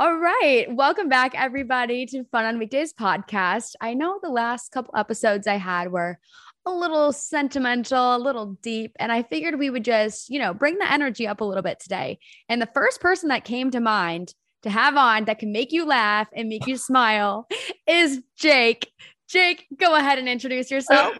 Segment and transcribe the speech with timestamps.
[0.00, 0.66] All right.
[0.68, 3.74] Welcome back, everybody, to Fun on Weekdays podcast.
[3.80, 6.18] I know the last couple episodes I had were
[6.66, 10.78] a little sentimental, a little deep, and I figured we would just, you know, bring
[10.78, 12.18] the energy up a little bit today.
[12.48, 14.34] And the first person that came to mind
[14.64, 17.46] to have on that can make you laugh and make you smile
[17.86, 18.90] is Jake.
[19.28, 21.16] Jake, go ahead and introduce yourself.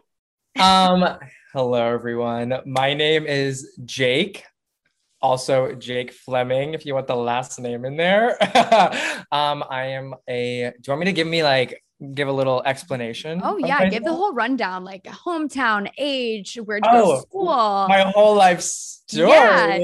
[0.58, 1.06] Um,
[1.52, 2.54] hello everyone.
[2.66, 4.42] My name is Jake
[5.24, 8.36] also Jake Fleming, if you want the last name in there.
[9.32, 10.72] um, I am a.
[10.76, 13.40] Do you want me to give me like give a little explanation?
[13.42, 17.88] Oh yeah, give the whole rundown, like hometown, age, where to oh, go to school,
[17.88, 19.30] my whole life story.
[19.30, 19.78] Yeah,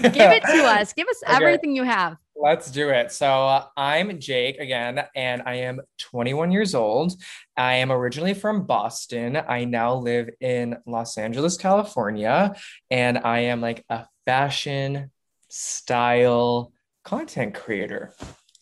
[0.00, 0.94] give it to us.
[0.94, 1.34] Give us okay.
[1.34, 2.16] everything you have.
[2.34, 3.12] Let's do it.
[3.12, 7.14] So uh, I'm Jake again, and I am 21 years old.
[7.56, 9.36] I am originally from Boston.
[9.36, 12.54] I now live in Los Angeles, California,
[12.90, 15.10] and I am like a fashion
[15.48, 16.72] style
[17.04, 18.12] content creator.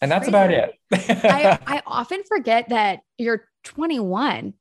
[0.00, 0.30] And that's Crazy.
[0.30, 0.74] about it.
[1.24, 4.54] I, I often forget that you're 21.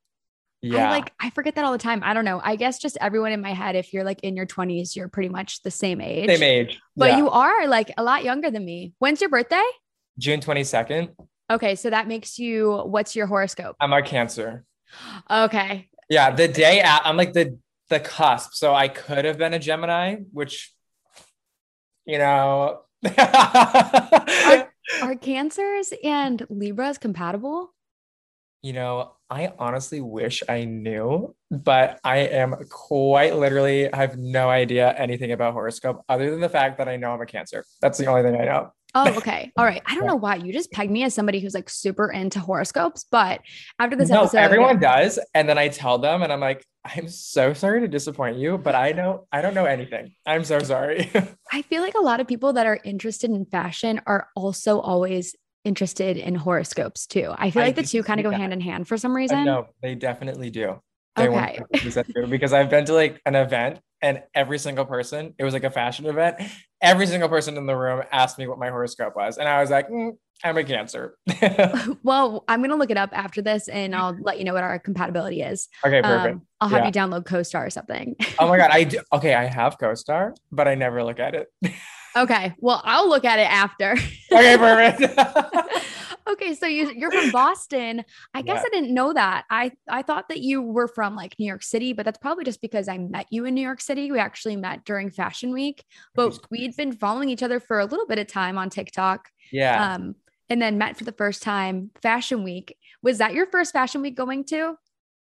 [0.61, 0.87] Yeah.
[0.87, 2.01] I like I forget that all the time.
[2.05, 2.39] I don't know.
[2.41, 5.27] I guess just everyone in my head, if you're like in your 20s, you're pretty
[5.27, 6.29] much the same age.
[6.29, 6.79] Same age.
[6.95, 7.17] But yeah.
[7.17, 8.93] you are like a lot younger than me.
[8.99, 9.63] When's your birthday?
[10.17, 11.09] June 22nd.
[11.51, 11.75] Okay.
[11.75, 13.75] So that makes you what's your horoscope?
[13.81, 14.63] I'm a cancer.
[15.29, 15.89] Okay.
[16.09, 16.31] Yeah.
[16.31, 17.59] The day at, I'm like the
[17.89, 18.53] the cusp.
[18.53, 20.73] So I could have been a Gemini, which
[22.05, 22.81] you know.
[23.17, 27.73] are, are cancers and Libras compatible?
[28.61, 34.49] You know, I honestly wish I knew, but I am quite literally I have no
[34.49, 37.65] idea anything about horoscope other than the fact that I know I'm a cancer.
[37.81, 38.71] That's the only thing I know.
[38.95, 39.51] Oh, okay.
[39.57, 39.81] All right.
[39.85, 43.05] I don't know why you just pegged me as somebody who's like super into horoscopes,
[43.09, 43.41] but
[43.79, 47.07] after this no, episode, everyone does, and then I tell them, and I'm like, I'm
[47.07, 50.13] so sorry to disappoint you, but I don't, I don't know anything.
[50.25, 51.09] I'm so sorry.
[51.51, 55.35] I feel like a lot of people that are interested in fashion are also always
[55.63, 57.33] interested in horoscopes too.
[57.35, 58.39] I feel like I the two kind of go that.
[58.39, 59.45] hand in hand for some reason.
[59.45, 60.81] No, they definitely do.
[61.15, 61.59] They okay.
[62.27, 65.69] because I've been to like an event and every single person, it was like a
[65.69, 66.41] fashion event.
[66.83, 69.37] Every single person in the room asked me what my horoscope was.
[69.37, 71.17] And I was like, mm, I'm a cancer.
[72.03, 74.63] well, I'm going to look it up after this and I'll let you know what
[74.63, 75.69] our compatibility is.
[75.85, 76.35] Okay, perfect.
[76.35, 76.85] Um, I'll have yeah.
[76.87, 78.15] you download CoStar or something.
[78.37, 78.69] oh my God.
[78.71, 78.99] I do.
[79.13, 79.33] Okay.
[79.33, 81.47] I have CoStar, but I never look at it.
[82.17, 82.53] okay.
[82.59, 83.93] Well, I'll look at it after.
[84.31, 85.83] okay, perfect.
[86.33, 88.03] Okay, so you you're from Boston.
[88.33, 88.65] I guess yeah.
[88.65, 89.45] I didn't know that.
[89.49, 92.61] I I thought that you were from like New York City, but that's probably just
[92.61, 94.11] because I met you in New York City.
[94.11, 95.83] We actually met during Fashion Week,
[96.15, 99.29] but we'd been following each other for a little bit of time on TikTok.
[99.51, 99.93] Yeah.
[99.93, 100.15] Um,
[100.49, 102.77] and then met for the first time Fashion Week.
[103.01, 104.75] Was that your first Fashion Week going to?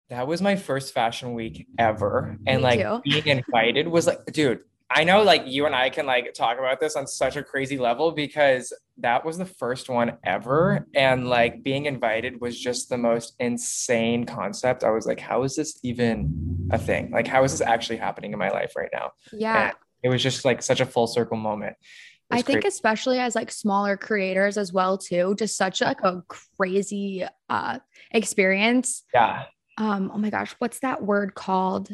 [0.09, 3.01] That was my first Fashion Week ever, and Me like too.
[3.03, 6.79] being invited was like, dude, I know like you and I can like talk about
[6.79, 10.87] this on such a crazy level because that was the first one ever.
[10.95, 14.83] And like being invited was just the most insane concept.
[14.83, 17.11] I was like, how is this even a thing?
[17.11, 19.11] Like, how is this actually happening in my life right now?
[19.33, 19.67] Yeah.
[19.67, 21.75] And it was just like such a full circle moment.
[22.31, 22.67] I think crazy.
[22.69, 26.23] especially as like smaller creators as well too, just such like a
[26.57, 27.79] crazy uh
[28.11, 29.03] experience.
[29.13, 29.45] Yeah.
[29.77, 31.89] Um, oh my gosh, what's that word called?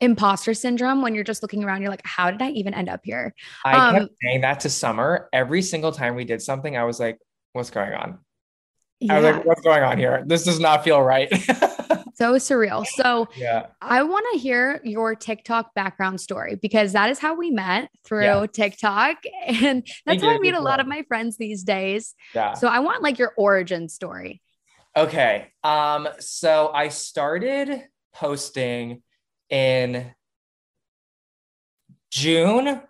[0.00, 3.00] Imposter syndrome when you're just looking around you're like how did i even end up
[3.02, 3.34] here?
[3.64, 6.76] I um, kept saying that to summer every single time we did something.
[6.76, 7.18] I was like
[7.52, 8.18] what's going on?
[9.00, 9.14] Yeah.
[9.14, 10.24] i was like what's going on here?
[10.26, 11.28] This does not feel right.
[12.18, 12.84] So surreal.
[12.84, 13.66] So yeah.
[13.80, 18.24] I want to hear your tiktok background story because that is how we met through
[18.24, 18.46] yeah.
[18.52, 22.16] tiktok and that's how i meet a lot of my friends these days.
[22.34, 22.54] Yeah.
[22.54, 24.42] So i want like your origin story.
[24.96, 29.02] Okay um so i started posting
[29.50, 30.12] in
[32.10, 32.80] June,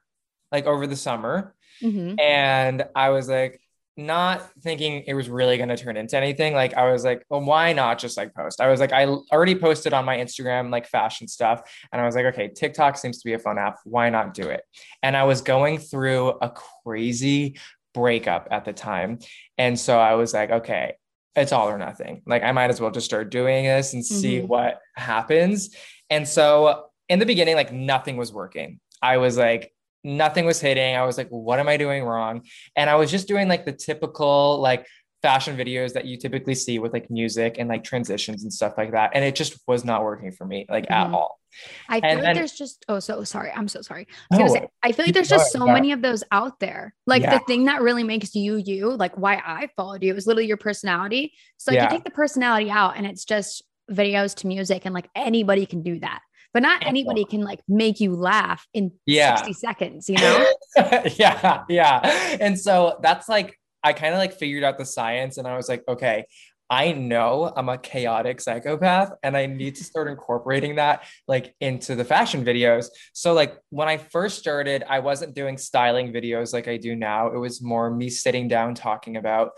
[0.53, 1.55] like over the summer.
[1.83, 2.19] Mm-hmm.
[2.19, 3.61] And I was like,
[3.99, 6.55] not thinking it was really going to turn into anything.
[6.55, 8.61] Like, I was like, well, why not just like post?
[8.61, 11.63] I was like, I already posted on my Instagram, like fashion stuff.
[11.93, 13.79] And I was like, okay, TikTok seems to be a fun app.
[13.85, 14.63] Why not do it?
[15.03, 16.49] And I was going through a
[16.85, 17.59] crazy
[17.93, 19.19] breakup at the time.
[19.59, 20.95] And so I was like, okay,
[21.35, 22.23] it's all or nothing.
[22.25, 24.47] Like, I might as well just start doing this and see mm-hmm.
[24.47, 25.75] what happens.
[26.11, 28.81] And so in the beginning, like nothing was working.
[29.03, 29.73] I was like,
[30.05, 30.97] nothing was hitting.
[30.97, 32.43] I was like, what am I doing wrong?
[32.77, 34.87] And I was just doing like the typical, like,
[35.23, 38.93] fashion videos that you typically see with like music and like transitions and stuff like
[38.93, 39.11] that.
[39.15, 40.93] And it just was not working for me, like mm-hmm.
[40.93, 41.41] at all.
[41.89, 43.51] I feel and like then, there's just oh so sorry.
[43.51, 44.07] I'm so sorry.
[44.31, 46.95] I, was say, I feel like there's just so many of those out there.
[47.07, 47.39] Like yeah.
[47.39, 50.57] the thing that really makes you you, like why I followed you is literally your
[50.57, 51.33] personality.
[51.57, 51.85] So like yeah.
[51.85, 55.83] you take the personality out and it's just videos to music and like anybody can
[55.83, 56.21] do that
[56.55, 59.37] but not anybody can like make you laugh in yeah.
[59.37, 60.47] 60 seconds you know
[61.17, 65.47] yeah yeah and so that's like I kind of like figured out the science and
[65.47, 66.27] I was like, okay,
[66.71, 71.95] I know I'm a chaotic psychopath and I need to start incorporating that like into
[71.95, 72.89] the fashion videos.
[73.15, 77.29] So like when I first started, I wasn't doing styling videos like I do now.
[77.29, 79.53] It was more me sitting down talking about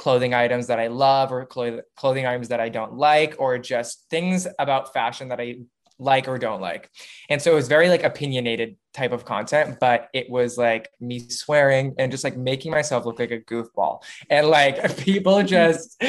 [0.00, 4.48] clothing items that I love or clothing items that I don't like or just things
[4.58, 5.56] about fashion that I
[5.98, 6.88] like or don't like.
[7.28, 11.18] And so it was very like opinionated type of content, but it was like me
[11.28, 14.02] swearing and just like making myself look like a goofball.
[14.30, 16.02] And like people just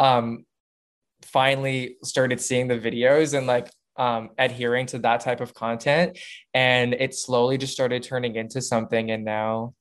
[0.00, 0.44] um
[1.22, 6.18] finally started seeing the videos and like um adhering to that type of content
[6.54, 9.74] and it slowly just started turning into something and now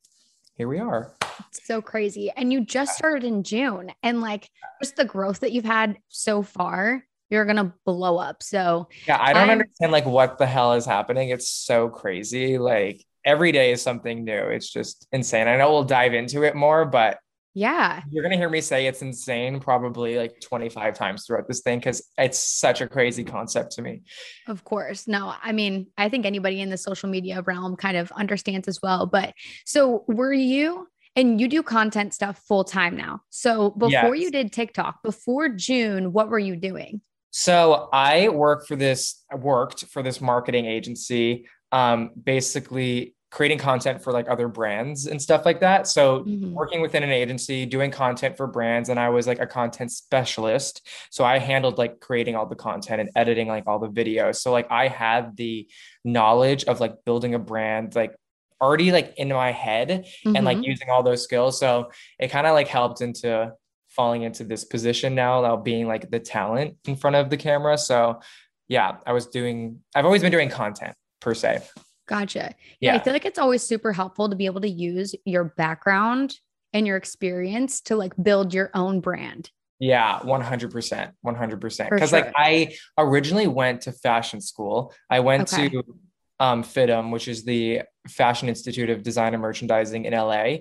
[0.57, 1.13] here we are.
[1.49, 2.31] It's so crazy.
[2.35, 4.49] And you just started in June and like
[4.81, 8.41] just the growth that you've had so far you're gonna blow up.
[8.41, 11.29] So yeah, I don't I'm, understand like what the hell is happening.
[11.29, 12.57] It's so crazy.
[12.57, 14.33] Like every day is something new.
[14.33, 15.47] It's just insane.
[15.47, 17.19] I know we'll dive into it more, but
[17.53, 21.79] yeah, you're gonna hear me say it's insane probably like 25 times throughout this thing
[21.79, 24.03] because it's such a crazy concept to me.
[24.47, 25.07] Of course.
[25.07, 28.79] No, I mean, I think anybody in the social media realm kind of understands as
[28.81, 29.05] well.
[29.05, 29.33] But
[29.65, 33.21] so were you and you do content stuff full time now.
[33.31, 34.23] So before yes.
[34.23, 37.01] you did TikTok, before June, what were you doing?
[37.31, 44.01] So I work for this, I worked for this marketing agency, um, basically creating content
[44.01, 45.85] for like other brands and stuff like that.
[45.87, 46.53] So mm-hmm.
[46.53, 50.87] working within an agency, doing content for brands, and I was like a content specialist.
[51.09, 54.37] So I handled like creating all the content and editing like all the videos.
[54.37, 55.67] So like I had the
[56.05, 58.15] knowledge of like building a brand, like
[58.61, 60.35] already like in my head mm-hmm.
[60.35, 60.63] and like mm-hmm.
[60.63, 61.59] using all those skills.
[61.59, 63.51] So it kind of like helped into
[63.89, 67.77] falling into this position now, now being like the talent in front of the camera.
[67.77, 68.21] So
[68.69, 71.61] yeah, I was doing, I've always been doing content per se.
[72.07, 72.55] Gotcha.
[72.79, 72.93] Yeah.
[72.93, 72.95] yeah.
[72.95, 76.39] I feel like it's always super helpful to be able to use your background
[76.73, 79.51] and your experience to like build your own brand.
[79.79, 81.11] Yeah, 100%.
[81.25, 81.89] 100%.
[81.89, 82.19] Because sure.
[82.19, 84.93] like I originally went to fashion school.
[85.09, 85.69] I went okay.
[85.69, 85.83] to
[86.39, 90.57] um, FIDM, which is the Fashion Institute of Design and Merchandising in LA.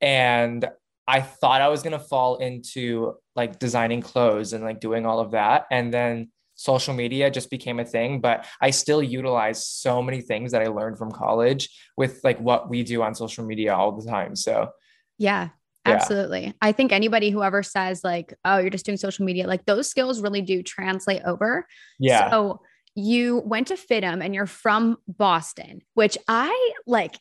[0.00, 0.68] And
[1.06, 5.18] I thought I was going to fall into like designing clothes and like doing all
[5.18, 5.66] of that.
[5.70, 6.30] And then
[6.60, 10.66] social media just became a thing, but I still utilize so many things that I
[10.66, 14.36] learned from college with like what we do on social media all the time.
[14.36, 14.68] So,
[15.16, 15.48] yeah.
[15.86, 16.44] Absolutely.
[16.44, 16.52] Yeah.
[16.60, 19.88] I think anybody who ever says like, oh, you're just doing social media, like those
[19.88, 21.66] skills really do translate over.
[21.98, 22.30] Yeah.
[22.30, 22.60] So
[22.94, 27.18] you went to FIDM and you're from Boston, which I like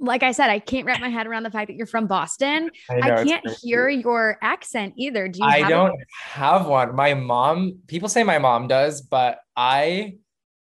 [0.00, 2.70] like I said, I can't wrap my head around the fact that you're from Boston.
[2.88, 5.28] I, know, I can't hear your accent either.
[5.28, 5.44] Do you?
[5.44, 5.94] I don't
[6.24, 6.96] have one.
[6.96, 10.14] My mom, people say my mom does, but I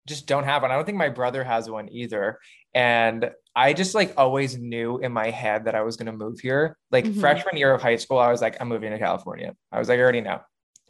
[0.08, 0.72] just don't have one.
[0.72, 2.40] I don't think my brother has one either.
[2.74, 6.42] And I just like always knew in my head that I was going to move
[6.42, 6.78] here.
[6.92, 7.20] Like mm-hmm.
[7.22, 9.56] freshman year of high school, I was like, I'm moving to California.
[9.72, 10.42] I was like, I already know.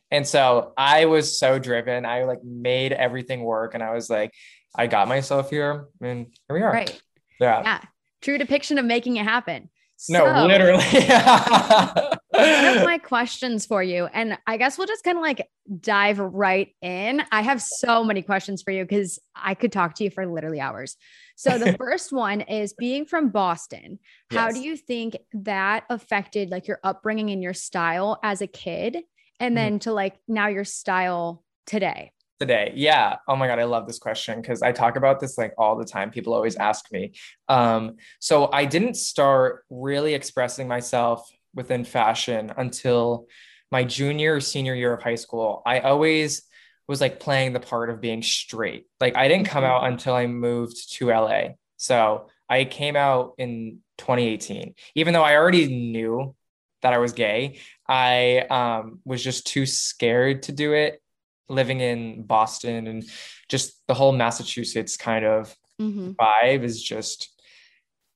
[0.10, 2.04] And so I was so driven.
[2.04, 3.76] I like made everything work.
[3.76, 4.34] And I was like,
[4.76, 6.74] I got myself here and here we are.
[6.74, 7.00] Right.
[7.40, 7.62] Yeah.
[7.62, 7.82] Yeah
[8.22, 9.70] true depiction of making it happen.
[10.08, 10.84] No, so, literally.
[12.30, 15.48] one of my questions for you, and I guess we'll just kind of like
[15.80, 17.22] dive right in.
[17.32, 20.62] I have so many questions for you because I could talk to you for literally
[20.62, 20.96] hours.
[21.36, 24.00] So the first one is being from Boston.
[24.32, 24.54] How yes.
[24.56, 28.98] do you think that affected like your upbringing and your style as a kid?
[29.40, 29.56] And mm-hmm.
[29.56, 29.80] then mm-hmm.
[29.80, 32.12] to like now your style today?
[32.40, 32.72] Today.
[32.76, 33.18] Yeah.
[33.28, 35.86] Oh my god i love this question because i talk about this like all the
[35.86, 36.10] time.
[36.10, 37.14] People always ask me.
[37.48, 43.28] Um, so i didn't start really expressing myself within fashion until
[43.72, 45.62] my junior or senior year of high school.
[45.66, 46.44] I always
[46.88, 48.86] was like playing the part of being straight.
[49.00, 51.42] Like i didn't come out until i moved to la
[51.78, 56.36] so i came out in 2018 even though i already knew
[56.82, 61.02] that i was gay i um, was just too scared to do it
[61.50, 63.04] living in Boston and
[63.48, 66.12] just the whole Massachusetts kind of mm-hmm.
[66.12, 67.30] vibe is just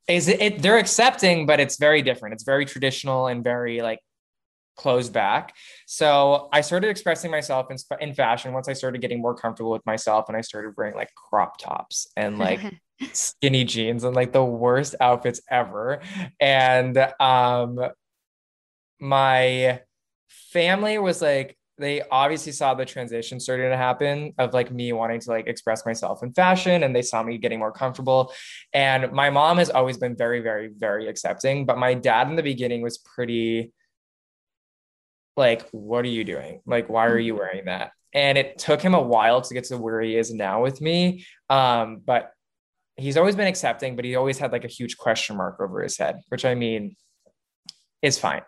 [0.07, 2.33] is it, it, they're accepting but it's very different.
[2.33, 3.99] It's very traditional and very like
[4.75, 5.55] closed back.
[5.85, 9.85] So i started expressing myself in, in fashion once i started getting more comfortable with
[9.85, 12.59] myself and i started wearing like crop tops and like
[13.11, 16.01] skinny jeans and like the worst outfits ever.
[16.39, 17.79] And um
[18.99, 19.81] my
[20.29, 25.19] family was like they obviously saw the transition starting to happen of like me wanting
[25.19, 28.33] to like express myself in fashion and they saw me getting more comfortable
[28.73, 32.43] and my mom has always been very very very accepting but my dad in the
[32.43, 33.71] beginning was pretty
[35.35, 37.39] like what are you doing like why are you mm-hmm.
[37.39, 40.61] wearing that and it took him a while to get to where he is now
[40.61, 42.31] with me um but
[42.95, 45.97] he's always been accepting but he always had like a huge question mark over his
[45.97, 46.95] head which i mean
[48.03, 48.41] is fine.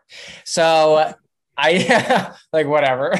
[0.43, 1.13] So
[1.57, 3.13] I like whatever.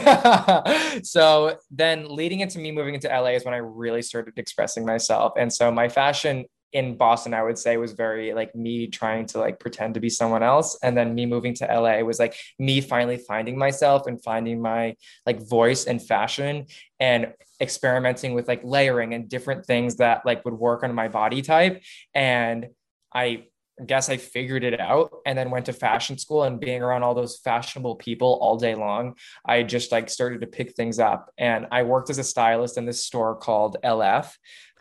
[1.04, 5.34] so then leading into me moving into LA is when I really started expressing myself.
[5.38, 9.40] And so my fashion in Boston, I would say was very like me trying to
[9.40, 10.78] like pretend to be someone else.
[10.84, 14.98] And then me moving to LA was like me finally finding myself and finding my
[15.26, 16.66] like voice and fashion
[17.00, 21.42] and experimenting with like layering and different things that like would work on my body
[21.42, 21.82] type.
[22.14, 22.68] And
[23.14, 23.46] I
[23.86, 27.14] guess I figured it out and then went to fashion school and being around all
[27.14, 29.16] those fashionable people all day long,
[29.46, 31.32] I just like started to pick things up.
[31.38, 34.32] And I worked as a stylist in this store called LF.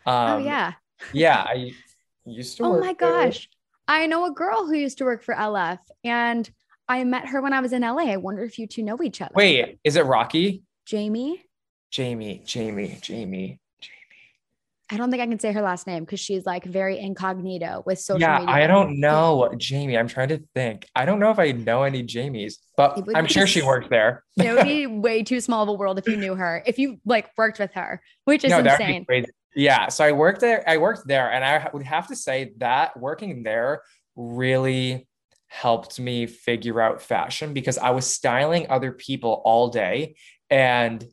[0.05, 0.73] Oh, um, oh, yeah.
[1.11, 1.43] yeah.
[1.47, 1.73] I
[2.25, 3.49] used to Oh my gosh.
[3.87, 3.97] There.
[3.97, 6.49] I know a girl who used to work for LF and
[6.87, 8.11] I met her when I was in LA.
[8.11, 9.33] I wonder if you two know each other.
[9.35, 10.63] Wait, is it Rocky?
[10.85, 11.43] Jamie?
[11.91, 13.59] Jamie, Jamie, Jamie.
[14.91, 17.99] I don't think I can say her last name because she's like very incognito with
[17.99, 18.53] social yeah, media.
[18.53, 19.97] I don't know Jamie.
[19.97, 20.85] I'm trying to think.
[20.95, 24.23] I don't know if I know any Jamies, but I'm sure she worked there.
[24.37, 26.99] it would be way too small of a world if you knew her, if you
[27.03, 29.05] like worked with her, which is no, insane.
[29.55, 29.87] Yeah.
[29.87, 30.63] So I worked there.
[30.67, 33.81] I worked there, and I would have to say that working there
[34.15, 35.07] really
[35.47, 40.15] helped me figure out fashion because I was styling other people all day
[40.49, 41.05] and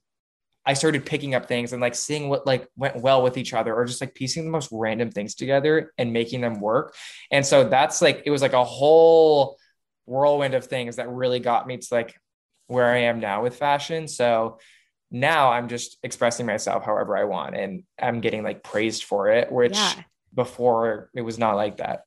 [0.65, 3.75] I started picking up things and like seeing what like went well with each other
[3.75, 6.95] or just like piecing the most random things together and making them work.
[7.31, 9.57] And so that's like it was like a whole
[10.07, 12.15] whirlwind of things that really got me to like
[12.69, 14.07] where I am now with fashion.
[14.07, 14.59] So
[15.11, 19.51] now I'm just expressing myself however I want and I'm getting like praised for it,
[19.51, 19.95] which yeah.
[20.35, 22.05] before it was not like that.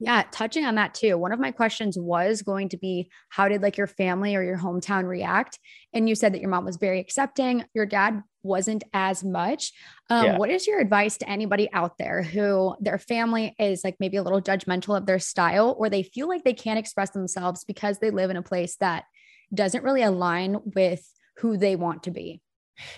[0.00, 1.18] Yeah, touching on that too.
[1.18, 4.58] One of my questions was going to be how did like your family or your
[4.58, 5.58] hometown react?
[5.92, 9.72] And you said that your mom was very accepting, your dad wasn't as much.
[10.08, 10.38] Um, yeah.
[10.38, 14.22] What is your advice to anybody out there who their family is like maybe a
[14.22, 18.10] little judgmental of their style or they feel like they can't express themselves because they
[18.10, 19.04] live in a place that
[19.52, 21.04] doesn't really align with
[21.38, 22.40] who they want to be?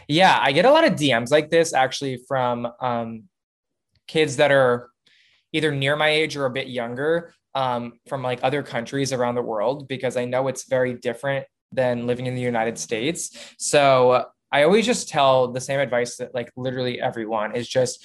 [0.08, 3.24] Yeah, I get a lot of DMs like this actually from um,
[4.06, 4.90] kids that are
[5.52, 9.42] either near my age or a bit younger um, from like other countries around the
[9.42, 13.54] world because I know it's very different than living in the United States.
[13.58, 18.04] So I always just tell the same advice that like literally everyone is just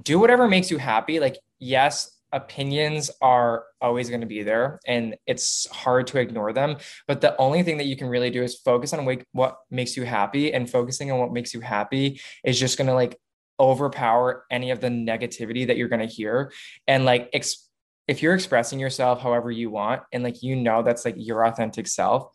[0.00, 1.20] do whatever makes you happy.
[1.20, 6.76] Like, yes, opinions are always going to be there and it's hard to ignore them.
[7.06, 10.04] But the only thing that you can really do is focus on what makes you
[10.04, 13.18] happy and focusing on what makes you happy is just going to like
[13.62, 16.52] overpower any of the negativity that you're going to hear.
[16.86, 17.68] And like ex-
[18.08, 21.86] if you're expressing yourself however you want and like you know that's like your authentic
[21.86, 22.32] self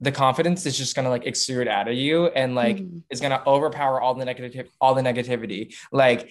[0.00, 2.98] the confidence is just going to like exude out of you and like mm-hmm.
[3.10, 5.74] is going to overpower all the negative all the negativity.
[5.92, 6.30] Like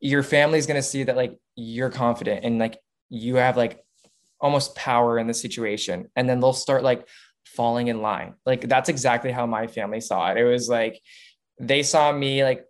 [0.00, 3.80] your family's going to see that like you're confident and like you have like
[4.40, 6.10] almost power in the situation.
[6.16, 7.06] And then they'll start like
[7.44, 8.34] falling in line.
[8.44, 10.36] Like that's exactly how my family saw it.
[10.36, 11.00] It was like
[11.60, 12.64] they saw me like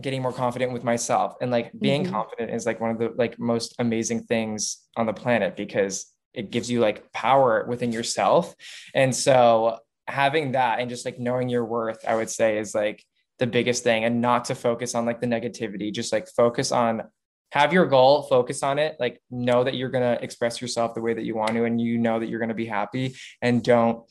[0.00, 1.36] getting more confident with myself.
[1.40, 2.12] And like being mm-hmm.
[2.12, 6.50] confident is like one of the like most amazing things on the planet because it
[6.50, 8.54] gives you like power within yourself.
[8.94, 13.04] And so having that and just like knowing your worth i would say is like
[13.38, 14.04] the biggest thing.
[14.04, 17.02] And not to focus on like the negativity just like focus on
[17.50, 18.96] have your goal focus on it.
[18.98, 21.80] Like know that you're going to express yourself the way that you want to and
[21.80, 23.14] you know that you're going to be happy.
[23.42, 24.04] And don't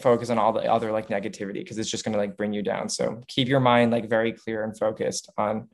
[0.00, 2.62] focus on all the other like negativity because it's just going to like bring you
[2.62, 2.88] down.
[2.88, 5.68] So keep your mind like very clear and focused on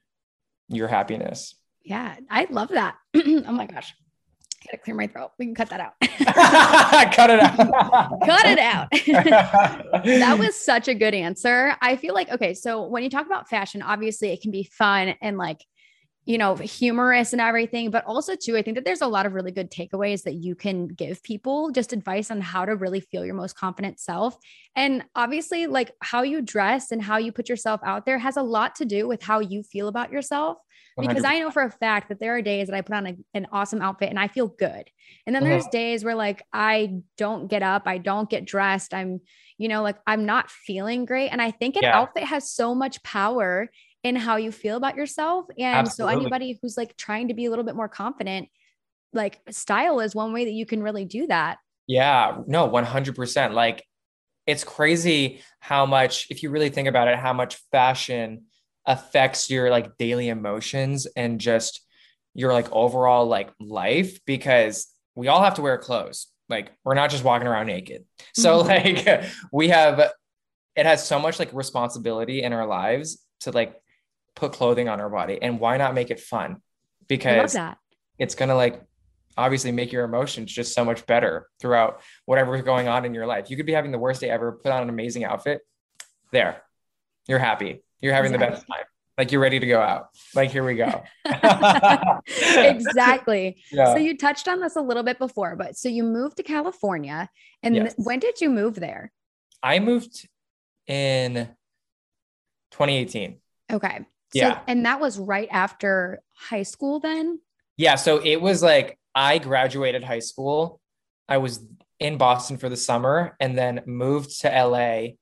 [0.68, 1.56] your happiness.
[1.84, 2.96] Yeah, I love that.
[3.14, 3.94] oh my gosh.
[4.62, 5.32] I gotta clear my throat.
[5.38, 5.92] We can cut that out.
[7.14, 8.20] cut it out.
[8.24, 8.88] cut it out.
[10.04, 11.76] that was such a good answer.
[11.82, 15.14] I feel like, okay, so when you talk about fashion, obviously it can be fun
[15.20, 15.60] and like
[16.26, 17.90] you know, humorous and everything.
[17.90, 20.54] But also, too, I think that there's a lot of really good takeaways that you
[20.54, 24.36] can give people just advice on how to really feel your most confident self.
[24.74, 28.42] And obviously, like how you dress and how you put yourself out there has a
[28.42, 30.58] lot to do with how you feel about yourself.
[30.96, 31.26] Because 100%.
[31.26, 33.48] I know for a fact that there are days that I put on a, an
[33.50, 34.88] awesome outfit and I feel good.
[35.26, 35.50] And then uh-huh.
[35.50, 38.94] there's days where like I don't get up, I don't get dressed.
[38.94, 39.20] I'm,
[39.58, 41.30] you know, like I'm not feeling great.
[41.30, 41.98] And I think an yeah.
[41.98, 43.68] outfit has so much power
[44.04, 45.46] in how you feel about yourself.
[45.58, 46.14] And Absolutely.
[46.14, 48.48] so anybody who's like trying to be a little bit more confident,
[49.12, 51.58] like style is one way that you can really do that.
[51.86, 53.52] Yeah, no, 100%.
[53.54, 53.84] Like
[54.46, 58.44] it's crazy how much if you really think about it, how much fashion
[58.86, 61.80] affects your like daily emotions and just
[62.34, 66.26] your like overall like life because we all have to wear clothes.
[66.50, 68.04] Like we're not just walking around naked.
[68.34, 69.08] So mm-hmm.
[69.08, 70.12] like we have
[70.76, 73.76] it has so much like responsibility in our lives to like
[74.36, 76.56] put clothing on our body and why not make it fun
[77.08, 77.56] because
[78.18, 78.82] it's gonna like
[79.36, 83.50] obviously make your emotions just so much better throughout whatever's going on in your life.
[83.50, 85.60] You could be having the worst day ever, put on an amazing outfit.
[86.30, 86.62] There,
[87.28, 87.82] you're happy.
[88.00, 88.54] You're having exactly.
[88.54, 88.84] the best time.
[89.16, 90.08] Like you're ready to go out.
[90.34, 91.02] Like here we go.
[92.56, 93.62] exactly.
[93.70, 93.94] Yeah.
[93.94, 97.28] So you touched on this a little bit before, but so you moved to California,
[97.62, 97.94] and yes.
[97.96, 99.12] when did you move there?
[99.62, 100.28] I moved
[100.86, 101.48] in
[102.72, 103.38] 2018.
[103.72, 104.04] Okay.
[104.32, 104.60] So, yeah.
[104.66, 107.40] And that was right after high school then?
[107.76, 107.96] Yeah.
[107.96, 110.80] So it was like I graduated high school.
[111.28, 111.60] I was
[112.00, 115.14] in Boston for the summer and then moved to LA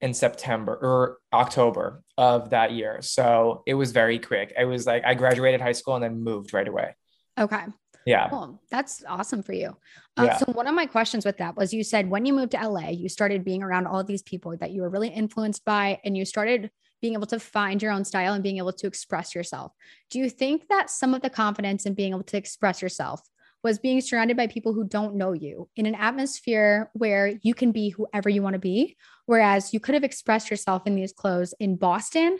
[0.00, 3.02] in September or October of that year.
[3.02, 4.52] So it was very quick.
[4.58, 6.94] It was like, I graduated high school and then moved right away.
[7.38, 7.64] Okay.
[8.06, 8.28] Yeah.
[8.30, 8.60] Cool.
[8.70, 9.76] That's awesome for you.
[10.16, 10.36] Uh, yeah.
[10.38, 12.88] So, one of my questions with that was you said when you moved to LA,
[12.88, 16.24] you started being around all these people that you were really influenced by, and you
[16.24, 19.72] started being able to find your own style and being able to express yourself.
[20.10, 23.22] Do you think that some of the confidence in being able to express yourself
[23.62, 27.72] was being surrounded by people who don't know you in an atmosphere where you can
[27.72, 28.96] be whoever you want to be?
[29.26, 32.38] Whereas you could have expressed yourself in these clothes in Boston,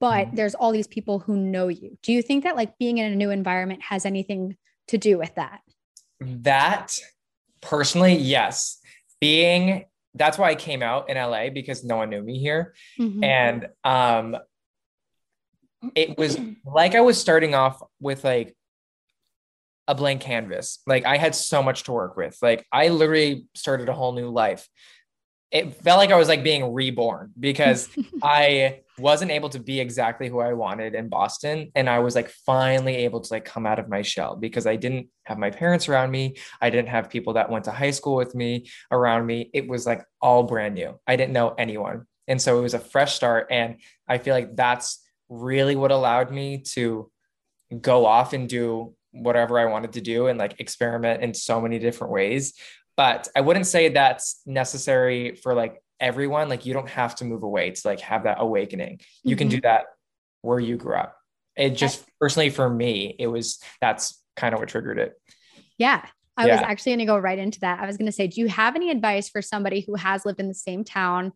[0.00, 0.36] but mm-hmm.
[0.36, 1.98] there's all these people who know you.
[2.02, 4.56] Do you think that like being in a new environment has anything
[4.88, 5.60] to do with that?
[6.20, 6.98] That
[7.60, 8.78] personally, yes.
[9.20, 12.74] Being that's why I came out in LA because no one knew me here.
[12.98, 13.24] Mm-hmm.
[13.24, 14.36] And um
[15.94, 18.56] it was like I was starting off with like
[19.88, 20.78] a blank canvas.
[20.86, 22.36] Like I had so much to work with.
[22.40, 24.68] Like I literally started a whole new life.
[25.52, 27.88] It felt like I was like being reborn because
[28.22, 31.70] I wasn't able to be exactly who I wanted in Boston.
[31.74, 34.76] And I was like finally able to like come out of my shell because I
[34.76, 36.36] didn't have my parents around me.
[36.60, 39.50] I didn't have people that went to high school with me around me.
[39.52, 40.98] It was like all brand new.
[41.06, 42.06] I didn't know anyone.
[42.28, 43.48] And so it was a fresh start.
[43.50, 43.76] And
[44.08, 47.10] I feel like that's really what allowed me to
[47.80, 51.78] go off and do whatever I wanted to do and like experiment in so many
[51.78, 52.54] different ways.
[52.96, 57.44] But I wouldn't say that's necessary for like everyone like you don't have to move
[57.44, 59.38] away to like have that awakening you mm-hmm.
[59.38, 59.84] can do that
[60.42, 61.16] where you grew up
[61.56, 65.14] it just personally for me it was that's kind of what triggered it
[65.78, 66.04] yeah
[66.36, 66.54] I yeah.
[66.54, 67.80] was actually going to go right into that.
[67.80, 70.40] I was going to say, do you have any advice for somebody who has lived
[70.40, 71.32] in the same town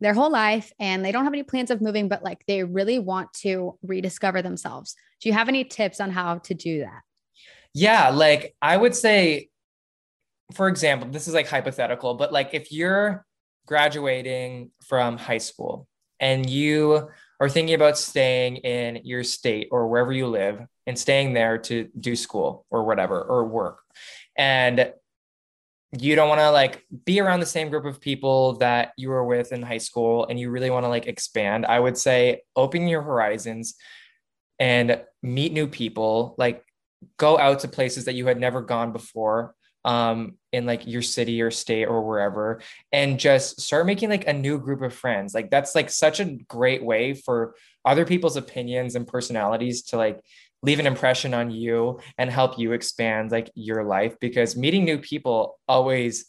[0.00, 2.98] their whole life and they don't have any plans of moving, but like they really
[2.98, 4.94] want to rediscover themselves?
[5.20, 7.02] Do you have any tips on how to do that?
[7.74, 9.50] Yeah, like I would say,
[10.52, 13.24] for example, this is like hypothetical, but like if you're
[13.66, 15.86] graduating from high school
[16.20, 17.08] and you
[17.40, 21.88] are thinking about staying in your state or wherever you live and staying there to
[22.00, 23.80] do school or whatever or work
[24.36, 24.92] and
[25.98, 29.24] you don't want to like be around the same group of people that you were
[29.24, 32.88] with in high school and you really want to like expand i would say open
[32.88, 33.74] your horizons
[34.58, 36.34] and meet new people.
[36.38, 36.64] Like
[37.16, 39.54] go out to places that you had never gone before
[39.88, 42.60] um, in like your city or state or wherever
[42.92, 45.34] and just start making like a new group of friends.
[45.34, 47.54] Like that's like such a great way for
[47.86, 50.20] other people's opinions and personalities to like
[50.62, 54.98] leave an impression on you and help you expand like your life because meeting new
[54.98, 56.26] people always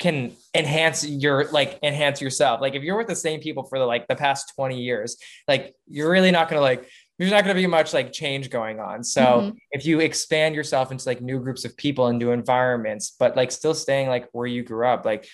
[0.00, 2.60] can enhance your like enhance yourself.
[2.60, 5.72] Like if you're with the same people for the like the past 20 years like
[5.86, 8.78] you're really not going to like there's not going to be much like change going
[8.78, 9.02] on.
[9.02, 9.56] So mm-hmm.
[9.70, 13.50] if you expand yourself into like new groups of people and new environments, but like
[13.50, 15.26] still staying like where you grew up, like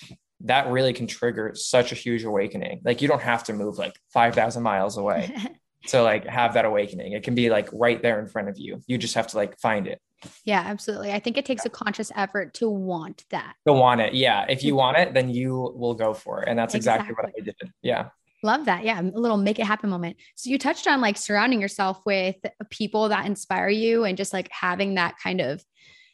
[0.45, 2.81] that really can trigger such a huge awakening.
[2.85, 5.35] Like you don't have to move like 5,000 miles away
[5.89, 7.13] to like have that awakening.
[7.13, 8.81] It can be like right there in front of you.
[8.87, 10.01] You just have to like find it.
[10.45, 11.11] Yeah, absolutely.
[11.11, 13.55] I think it takes a conscious effort to want that.
[13.67, 14.15] To want it.
[14.15, 14.47] Yeah.
[14.49, 16.49] If you want it, then you will go for it.
[16.49, 17.73] And that's exactly, exactly what I did.
[17.83, 18.11] Yeah.
[18.43, 18.85] Love that.
[18.85, 19.01] Yeah.
[19.01, 20.17] A little make it happen moment.
[20.35, 22.37] So you touched on like surrounding yourself with
[22.71, 25.65] people that inspire you and just like having that kind of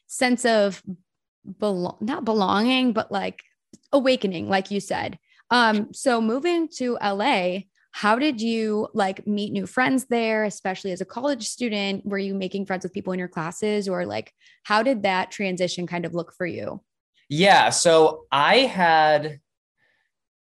[0.07, 0.83] sense of
[1.59, 3.43] belong not belonging, but like
[3.93, 5.19] awakening, like you said.
[5.51, 7.61] Um, so moving to LA,
[7.93, 12.05] how did you like meet new friends there, especially as a college student?
[12.05, 14.33] Were you making friends with people in your classes or like
[14.65, 16.83] how did that transition kind of look for you?
[17.29, 17.71] Yeah.
[17.71, 19.41] So I had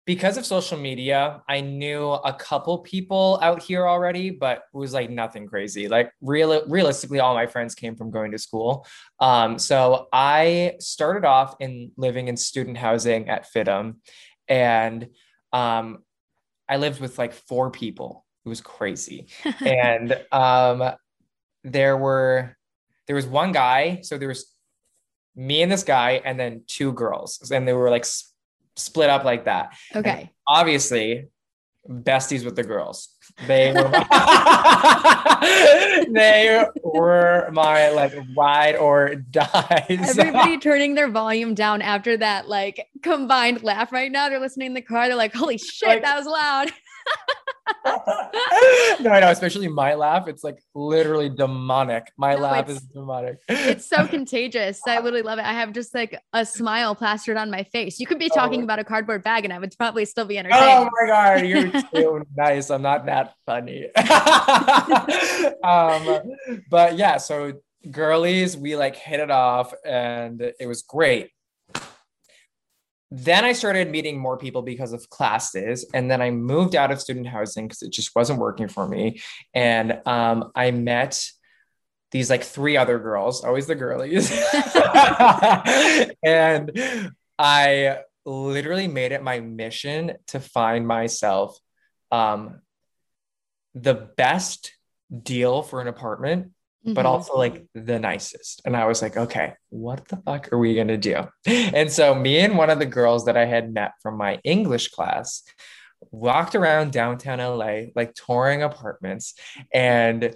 [0.10, 4.92] because of social media, I knew a couple people out here already, but it was
[4.92, 5.88] like nothing crazy.
[5.88, 8.88] Like real, realistically, all my friends came from going to school.
[9.20, 13.98] Um, so I started off in living in student housing at FIDM,
[14.48, 15.10] and
[15.54, 16.00] um,
[16.68, 18.26] I lived with like four people.
[18.46, 19.28] It was crazy,
[19.64, 20.92] and um,
[21.64, 22.58] there were
[23.06, 24.00] there was one guy.
[24.02, 24.56] So there was
[25.36, 28.06] me and this guy, and then two girls, and they were like
[28.80, 29.74] split up like that.
[29.96, 30.22] Okay.
[30.22, 31.30] And obviously,
[31.88, 33.10] besties with the girls.
[33.48, 34.06] They were my,
[36.12, 39.86] they were my like ride or die.
[39.90, 44.30] Everybody turning their volume down after that like combined laugh right now.
[44.30, 45.08] They're listening in the car.
[45.08, 46.72] They're like, "Holy shit, like, that was loud."
[49.00, 50.28] no, I know, especially my laugh.
[50.28, 52.12] It's like literally demonic.
[52.18, 53.38] My no, laugh is demonic.
[53.48, 54.82] It's so contagious.
[54.88, 55.46] I literally love it.
[55.46, 58.00] I have just like a smile plastered on my face.
[58.00, 58.64] You could be talking oh.
[58.64, 60.64] about a cardboard bag and I would probably still be entertained.
[60.64, 62.70] Oh my God, you're too nice.
[62.70, 63.86] I'm not that funny.
[65.64, 66.34] um,
[66.70, 67.54] but yeah, so
[67.90, 71.32] girlies, we like hit it off and it was great
[73.12, 75.86] then I started meeting more people because of classes.
[75.94, 79.22] And then I moved out of student housing because it just wasn't working for me.
[79.54, 81.24] And um, I met
[82.12, 84.32] these like three other girls, always the girlies.
[86.24, 91.58] and I literally made it my mission to find myself
[92.12, 92.62] um,
[93.74, 94.74] the best
[95.24, 96.52] deal for an apartment
[96.86, 96.94] mm-hmm.
[96.94, 98.62] but also like the nicest.
[98.66, 101.28] And I was like, okay, what the fuck are we going to do?
[101.46, 104.90] And so me and one of the girls that I had met from my English
[104.90, 105.44] class
[106.12, 109.36] walked around downtown LA, like touring apartments.
[109.74, 110.36] And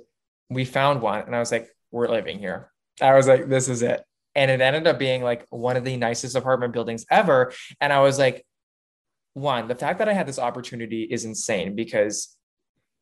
[0.49, 1.21] we found one.
[1.21, 2.71] And I was like, we're living here.
[3.01, 4.03] I was like, this is it.
[4.35, 7.53] And it ended up being like one of the nicest apartment buildings ever.
[7.79, 8.45] And I was like,
[9.33, 12.35] one, the fact that I had this opportunity is insane because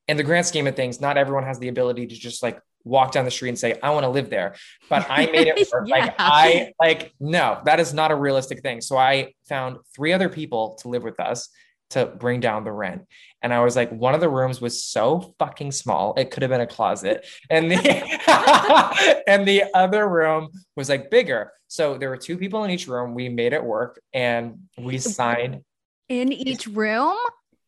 [0.07, 3.11] in the grand scheme of things, not everyone has the ability to just like walk
[3.11, 4.55] down the street and say, I want to live there.
[4.89, 5.87] But I made it work.
[5.87, 5.95] yeah.
[5.95, 8.81] Like I like, no, that is not a realistic thing.
[8.81, 11.49] So I found three other people to live with us
[11.91, 13.05] to bring down the rent.
[13.41, 16.49] And I was like, one of the rooms was so fucking small, it could have
[16.49, 17.25] been a closet.
[17.49, 21.51] And the and the other room was like bigger.
[21.67, 23.13] So there were two people in each room.
[23.13, 25.63] We made it work and we signed
[26.09, 27.17] in each room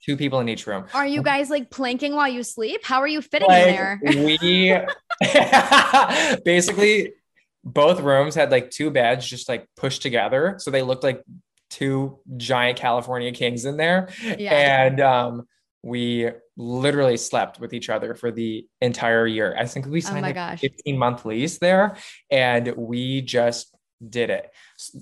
[0.03, 0.85] two people in each room.
[0.93, 2.81] Are you guys like planking while you sleep?
[2.83, 3.99] How are you fitting like, in there?
[4.03, 4.77] we
[6.45, 7.13] basically
[7.63, 10.55] both rooms had like two beds just like pushed together.
[10.59, 11.23] So they looked like
[11.69, 14.09] two giant California kings in there.
[14.21, 14.53] Yeah.
[14.53, 15.47] And um,
[15.81, 19.55] we literally slept with each other for the entire year.
[19.57, 21.95] I think we oh signed oh a 15 month lease there
[22.29, 23.75] and we just
[24.07, 24.51] did it.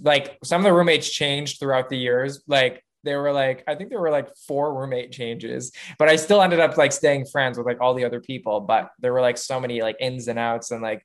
[0.01, 2.41] Like some of the roommates changed throughout the years.
[2.47, 6.41] Like there were like i think there were like four roommate changes but i still
[6.41, 9.37] ended up like staying friends with like all the other people but there were like
[9.37, 11.03] so many like ins and outs and like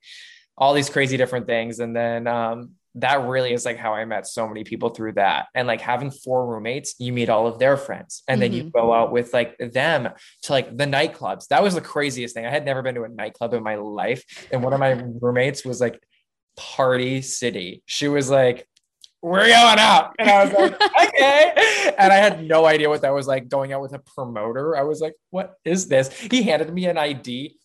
[0.57, 4.25] all these crazy different things and then um that really is like how I met
[4.25, 5.47] so many people through that.
[5.53, 8.65] And like having four roommates, you meet all of their friends and then mm-hmm.
[8.65, 10.09] you go out with like them
[10.43, 11.47] to like the nightclubs.
[11.49, 12.45] That was the craziest thing.
[12.45, 14.23] I had never been to a nightclub in my life.
[14.51, 16.01] And one of my roommates was like
[16.55, 17.83] Party City.
[17.85, 18.67] She was like,
[19.21, 20.15] we're going out.
[20.19, 21.93] And I was like, okay.
[21.97, 24.77] And I had no idea what that was like going out with a promoter.
[24.77, 26.11] I was like, what is this?
[26.19, 27.57] He handed me an ID,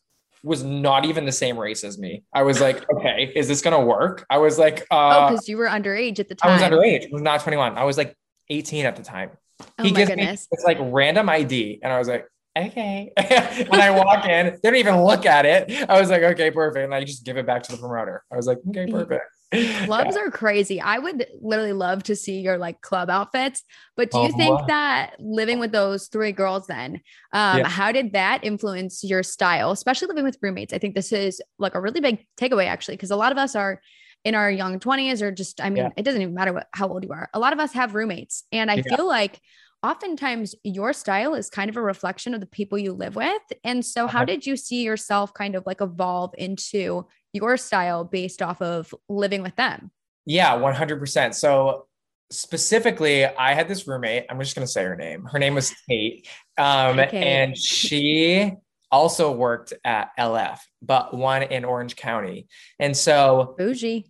[0.42, 2.24] was not even the same race as me.
[2.32, 4.26] I was like, okay, is this going to work?
[4.30, 6.50] I was like, uh, oh, because you were underage at the time.
[6.50, 7.04] I was underage.
[7.04, 7.76] I was not 21.
[7.76, 8.16] I was like
[8.48, 9.30] 18 at the time.
[9.78, 10.42] Oh he gives goodness.
[10.42, 11.80] me it's like random ID.
[11.82, 12.26] And I was like,
[12.58, 13.12] okay.
[13.68, 15.88] when I walk in, they don't even look at it.
[15.88, 16.84] I was like, okay, perfect.
[16.84, 18.24] And I just give it back to the promoter.
[18.32, 19.24] I was like, okay, perfect.
[19.84, 20.80] Clubs are crazy.
[20.80, 23.62] I would literally love to see your like club outfits.
[23.96, 27.00] But do you oh, think that living with those three girls then,
[27.32, 27.68] um, yeah.
[27.68, 30.72] how did that influence your style, especially living with roommates?
[30.72, 33.54] I think this is like a really big takeaway actually, because a lot of us
[33.54, 33.80] are
[34.24, 35.90] in our young 20s or just, I mean, yeah.
[35.96, 37.28] it doesn't even matter what how old you are.
[37.34, 38.44] A lot of us have roommates.
[38.52, 38.96] And I yeah.
[38.96, 39.40] feel like
[39.82, 43.42] oftentimes your style is kind of a reflection of the people you live with.
[43.64, 44.26] And so, how uh-huh.
[44.26, 49.42] did you see yourself kind of like evolve into your style based off of living
[49.42, 49.90] with them?
[50.24, 51.34] Yeah, 100%.
[51.34, 51.86] So,
[52.30, 54.26] specifically, I had this roommate.
[54.30, 55.24] I'm just going to say her name.
[55.24, 56.28] Her name was Kate.
[56.56, 57.42] Um, okay.
[57.42, 58.52] And she
[58.90, 62.46] also worked at LF, but one in Orange County.
[62.78, 64.06] And so, bougie.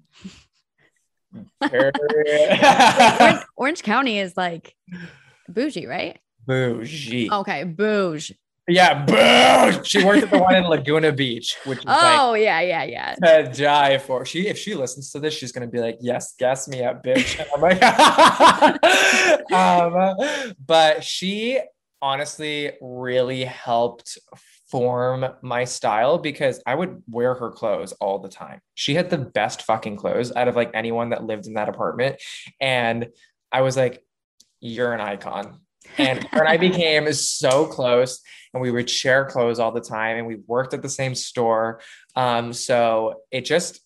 [1.63, 4.75] Orange, Orange County is like
[5.53, 6.19] bougie, right?
[6.47, 7.31] Bougie.
[7.31, 8.37] Okay, bougie.
[8.69, 9.83] Yeah, boo!
[9.85, 13.15] She worked at the one in Laguna Beach, which is oh like, yeah, yeah, yeah.
[13.17, 14.25] To die for.
[14.25, 17.41] She if she listens to this, she's gonna be like, "Yes, gas me up, bitch."
[17.41, 17.83] And I'm like,
[19.53, 21.61] um, but she
[22.01, 24.17] honestly really helped
[24.71, 28.61] form my style because I would wear her clothes all the time.
[28.75, 32.23] She had the best fucking clothes out of like anyone that lived in that apartment,
[32.61, 33.09] and
[33.51, 34.05] I was like,
[34.63, 35.61] "You're an icon."
[35.99, 38.21] and her and I became so close,
[38.53, 41.81] and we would share clothes all the time, and we worked at the same store.
[42.17, 43.81] Um, so it just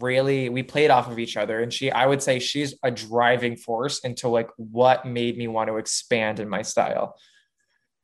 [0.00, 3.56] really we played off of each other, and she, I would say, she's a driving
[3.56, 7.16] force into like what made me want to expand in my style.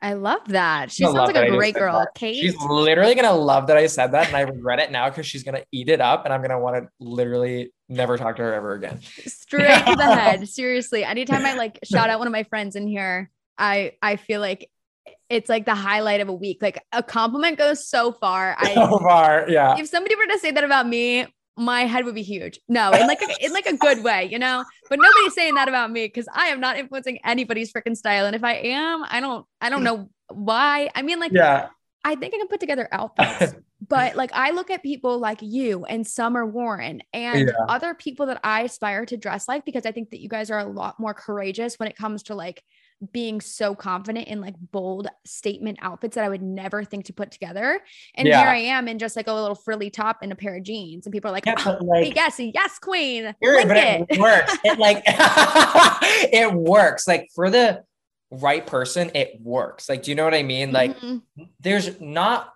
[0.00, 0.92] I love that.
[0.92, 2.06] She sounds like a great girl.
[2.14, 2.36] Kate.
[2.36, 5.42] She's literally gonna love that I said that, and I regret it now because she's
[5.42, 8.74] gonna eat it up, and I'm gonna want to literally never talk to her ever
[8.74, 9.00] again.
[9.26, 10.48] Straight to the head.
[10.48, 11.02] Seriously.
[11.04, 14.70] Anytime I like shout out one of my friends in here, I I feel like
[15.28, 16.62] it's like the highlight of a week.
[16.62, 18.56] Like a compliment goes so far.
[18.58, 19.76] I so far, yeah.
[19.78, 21.26] If somebody were to say that about me,
[21.58, 22.60] my head would be huge.
[22.68, 24.64] No, in like a, in like a good way, you know.
[24.88, 28.26] But nobody's saying that about me because I am not influencing anybody's freaking style.
[28.26, 30.90] And if I am, I don't I don't know why.
[30.94, 31.68] I mean, like, yeah,
[32.04, 33.54] I think I can put together outfits.
[33.88, 37.64] but like I look at people like you and Summer Warren and yeah.
[37.68, 40.58] other people that I aspire to dress like because I think that you guys are
[40.58, 42.62] a lot more courageous when it comes to like
[43.12, 47.30] being so confident in like bold statement outfits that I would never think to put
[47.30, 47.80] together.
[48.14, 48.40] And yeah.
[48.40, 51.06] here I am in just like a little frilly top and a pair of jeans.
[51.06, 53.34] And people are like, yeah, oh, like yes, yes, queen.
[53.40, 54.06] But it.
[54.08, 54.56] it works.
[54.64, 57.06] It like it works.
[57.06, 57.84] Like for the
[58.30, 59.88] right person, it works.
[59.88, 60.72] Like, do you know what I mean?
[60.72, 61.44] Like mm-hmm.
[61.60, 62.52] there's not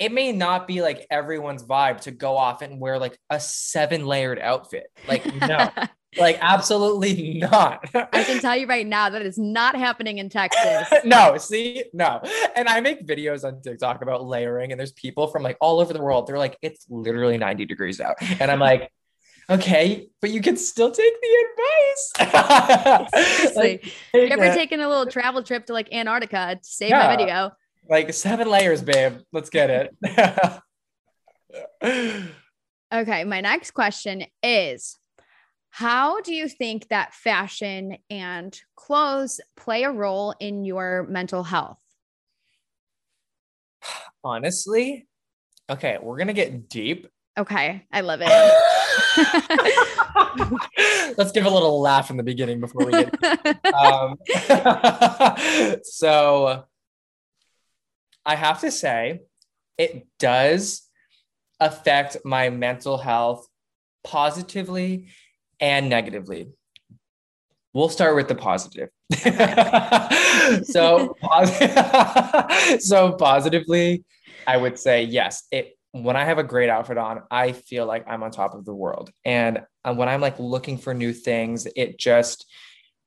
[0.00, 4.06] it may not be like everyone's vibe to go off and wear like a seven
[4.06, 4.86] layered outfit.
[5.06, 5.68] Like, no,
[6.18, 7.84] like absolutely not.
[7.94, 10.92] I can tell you right now that it's not happening in Texas.
[11.04, 12.20] no, see, no.
[12.56, 15.92] And I make videos on TikTok about layering, and there's people from like all over
[15.92, 16.26] the world.
[16.26, 18.16] They're like, it's literally 90 degrees out.
[18.40, 18.90] And I'm like,
[19.48, 23.10] okay, but you can still take the advice.
[23.36, 23.80] Seriously.
[23.82, 27.06] like, you ever taken a little travel trip to like Antarctica to save yeah.
[27.06, 27.52] my video?
[27.88, 29.18] Like seven layers, babe.
[29.32, 30.62] Let's get it.
[32.92, 34.99] okay, my next question is
[35.70, 41.78] how do you think that fashion and clothes play a role in your mental health?
[44.22, 45.06] Honestly,
[45.70, 47.06] okay, we're going to get deep.
[47.38, 48.28] Okay, I love it.
[51.16, 53.14] Let's give a little laugh in the beginning before we get.
[53.72, 54.18] um,
[55.84, 56.64] so,
[58.26, 59.20] I have to say,
[59.78, 60.82] it does
[61.60, 63.46] affect my mental health
[64.02, 65.08] positively
[65.60, 66.48] and negatively.
[67.72, 68.88] We'll start with the positive.
[70.64, 71.16] so,
[72.80, 74.04] so positively,
[74.46, 75.46] I would say yes.
[75.52, 78.64] It when I have a great outfit on, I feel like I'm on top of
[78.64, 79.10] the world.
[79.24, 82.46] And uh, when I'm like looking for new things, it just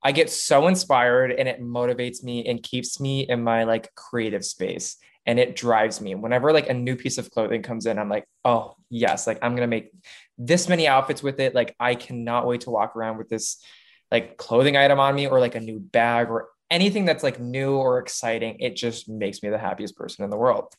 [0.03, 4.43] I get so inspired and it motivates me and keeps me in my like creative
[4.43, 6.15] space and it drives me.
[6.15, 9.55] Whenever like a new piece of clothing comes in, I'm like, oh yes, like I'm
[9.55, 9.91] gonna make
[10.37, 11.55] this many outfits with it.
[11.55, 13.63] Like I cannot wait to walk around with this
[14.11, 17.75] like clothing item on me or like a new bag or anything that's like new
[17.75, 18.57] or exciting.
[18.59, 20.73] It just makes me the happiest person in the world.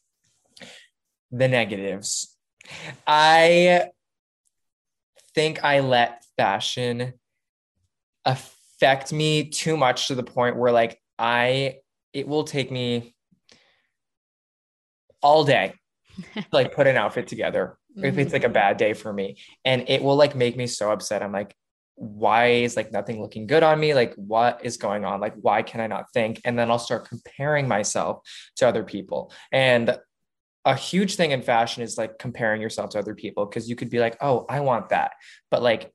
[1.31, 2.37] The negatives.
[3.07, 3.89] I
[5.35, 7.15] think I let fashion
[8.25, 11.77] affect me too much to the point where like I
[12.13, 13.14] it will take me
[15.25, 15.75] all day
[16.53, 17.77] like put an outfit together.
[17.97, 18.07] Mm-hmm.
[18.07, 18.55] if it's like a mm-hmm.
[18.55, 19.37] bad day for me.
[19.65, 21.23] And it will like make me so upset.
[21.23, 21.55] I'm like
[21.97, 23.95] why is like nothing looking good on me?
[23.95, 25.21] Like what is going on?
[25.21, 26.41] Like why can i not think?
[26.45, 28.19] And then i'll start comparing myself
[28.57, 29.33] to other people.
[29.53, 29.97] And
[30.65, 33.91] a huge thing in fashion is like comparing yourself to other people because you could
[33.91, 35.13] be like oh i want that.
[35.53, 35.93] But like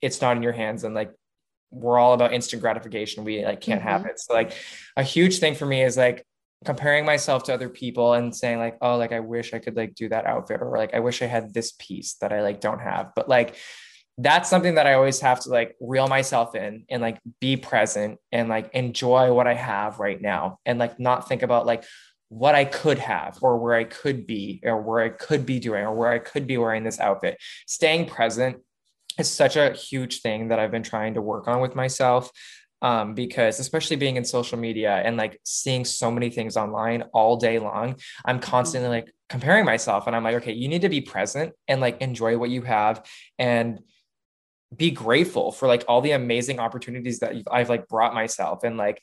[0.00, 1.10] it's not in your hands and like
[1.72, 3.24] we're all about instant gratification.
[3.24, 3.88] We like can't mm-hmm.
[3.88, 4.20] have it.
[4.20, 4.52] So like
[4.96, 6.24] a huge thing for me is like
[6.64, 9.94] comparing myself to other people and saying like oh like i wish i could like
[9.94, 12.80] do that outfit or like i wish i had this piece that i like don't
[12.80, 13.12] have.
[13.16, 13.56] But like
[14.18, 18.18] that's something that i always have to like reel myself in and like be present
[18.30, 21.84] and like enjoy what i have right now and like not think about like
[22.28, 25.82] what i could have or where i could be or where i could be doing
[25.82, 27.38] or where i could be wearing this outfit.
[27.66, 28.58] Staying present
[29.18, 32.30] is such a huge thing that i've been trying to work on with myself
[32.82, 37.36] um, because especially being in social media and like seeing so many things online all
[37.36, 38.50] day long, I'm mm-hmm.
[38.50, 42.00] constantly like comparing myself and I'm like, okay, you need to be present and like
[42.00, 43.04] enjoy what you have
[43.38, 43.80] and
[44.74, 49.02] be grateful for like all the amazing opportunities that I've like brought myself and like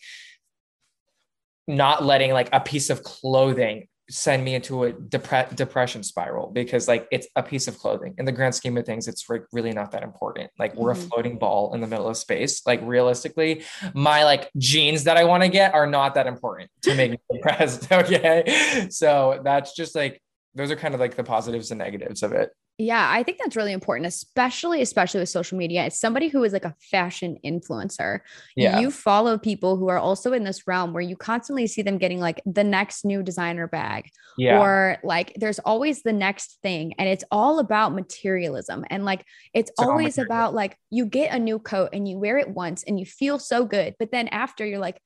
[1.67, 6.87] not letting like a piece of clothing send me into a depre- depression spiral because
[6.87, 8.15] like it's a piece of clothing.
[8.17, 10.49] In the grand scheme of things it's re- really not that important.
[10.57, 11.03] Like we're mm-hmm.
[11.03, 12.65] a floating ball in the middle of space.
[12.65, 16.95] Like realistically my like jeans that i want to get are not that important to
[16.95, 18.87] make me depressed okay?
[18.89, 20.21] So that's just like
[20.57, 23.55] those are kind of like the positives and negatives of it yeah, I think that's
[23.55, 25.85] really important, especially especially with social media.
[25.85, 28.19] As somebody who is like a fashion influencer,
[28.55, 28.79] yeah.
[28.79, 32.19] you follow people who are also in this realm where you constantly see them getting
[32.19, 34.61] like the next new designer bag, yeah.
[34.61, 38.85] or like there's always the next thing, and it's all about materialism.
[38.91, 42.37] And like it's, it's always about like you get a new coat and you wear
[42.37, 45.01] it once and you feel so good, but then after you're like,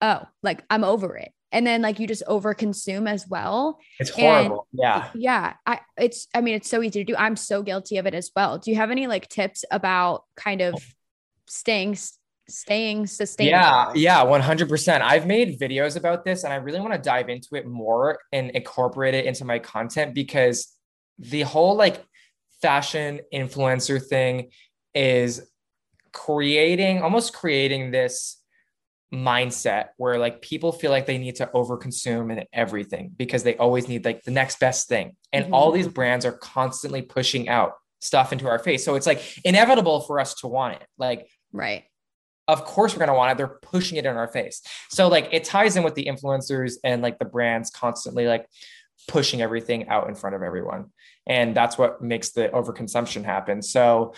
[0.00, 1.32] oh, like I'm over it.
[1.52, 3.78] And then like you just over consume as well.
[3.98, 4.66] It's horrible.
[4.72, 5.10] And, yeah.
[5.14, 5.54] Yeah.
[5.64, 7.16] I it's I mean, it's so easy to do.
[7.16, 8.58] I'm so guilty of it as well.
[8.58, 10.74] Do you have any like tips about kind of
[11.48, 11.96] staying
[12.48, 13.94] staying sustainable?
[13.94, 15.00] Yeah, yeah, 100%.
[15.00, 18.50] I've made videos about this and I really want to dive into it more and
[18.50, 20.72] incorporate it into my content because
[21.18, 22.04] the whole like
[22.60, 24.50] fashion influencer thing
[24.94, 25.48] is
[26.12, 28.38] creating almost creating this
[29.12, 33.88] mindset where like people feel like they need to overconsume and everything because they always
[33.88, 35.16] need like the next best thing.
[35.32, 35.54] And mm-hmm.
[35.54, 38.84] all these brands are constantly pushing out stuff into our face.
[38.84, 40.86] So it's like inevitable for us to want it.
[40.98, 41.84] Like right.
[42.48, 43.38] of course we're going to want it.
[43.38, 44.60] They're pushing it in our face.
[44.90, 48.46] So like it ties in with the influencers and like the brands constantly like
[49.08, 50.86] pushing everything out in front of everyone.
[51.26, 53.62] And that's what makes the overconsumption happen.
[53.62, 54.14] So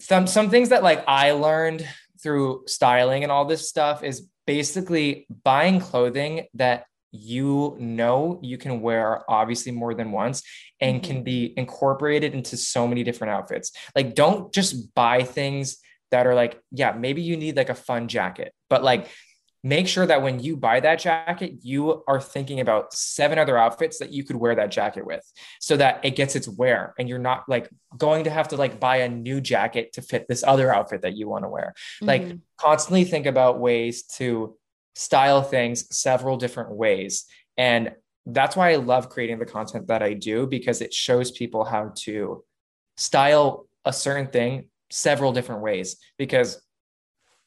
[0.00, 1.86] some some things that like I learned
[2.22, 8.80] through styling and all this stuff is basically buying clothing that you know you can
[8.80, 10.42] wear obviously more than once
[10.80, 11.12] and mm-hmm.
[11.12, 13.72] can be incorporated into so many different outfits.
[13.96, 15.78] Like don't just buy things
[16.10, 19.08] that are like yeah, maybe you need like a fun jacket, but like
[19.62, 23.98] make sure that when you buy that jacket, you are thinking about seven other outfits
[23.98, 25.22] that you could wear that jacket with
[25.60, 27.68] so that it gets its wear and you're not like
[27.98, 31.16] going to have to like buy a new jacket to fit this other outfit that
[31.16, 31.74] you want to wear.
[32.02, 32.06] Mm-hmm.
[32.06, 34.56] Like constantly think about ways to
[34.94, 37.26] style things several different ways.
[37.58, 37.92] And
[38.24, 41.92] that's why I love creating the content that I do because it shows people how
[42.00, 42.44] to
[42.96, 46.60] style a certain thing several different ways because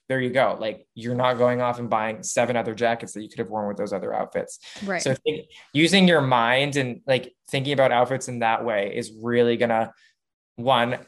[0.10, 0.58] there you go.
[0.60, 3.68] Like you're not going off and buying seven other jackets that you could have worn
[3.68, 4.60] with those other outfits.
[4.86, 5.02] Right.
[5.02, 9.58] So think, using your mind and like thinking about outfits in that way is really
[9.58, 9.94] gonna
[10.56, 11.00] one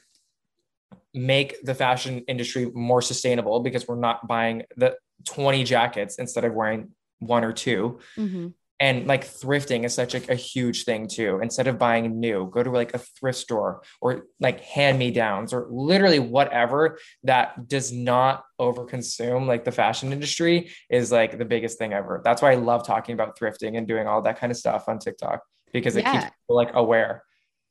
[1.13, 6.53] make the fashion industry more sustainable because we're not buying the 20 jackets instead of
[6.53, 8.47] wearing one or 2 mm-hmm
[8.79, 12.61] and like thrifting is such a, a, huge thing too instead of buying new go
[12.61, 17.91] to like a thrift store or like hand me downs or literally whatever that does
[17.91, 22.55] not overconsume like the fashion industry is like the biggest thing ever that's why i
[22.55, 26.03] love talking about thrifting and doing all that kind of stuff on tiktok because it
[26.03, 26.11] yeah.
[26.11, 27.23] keeps people like aware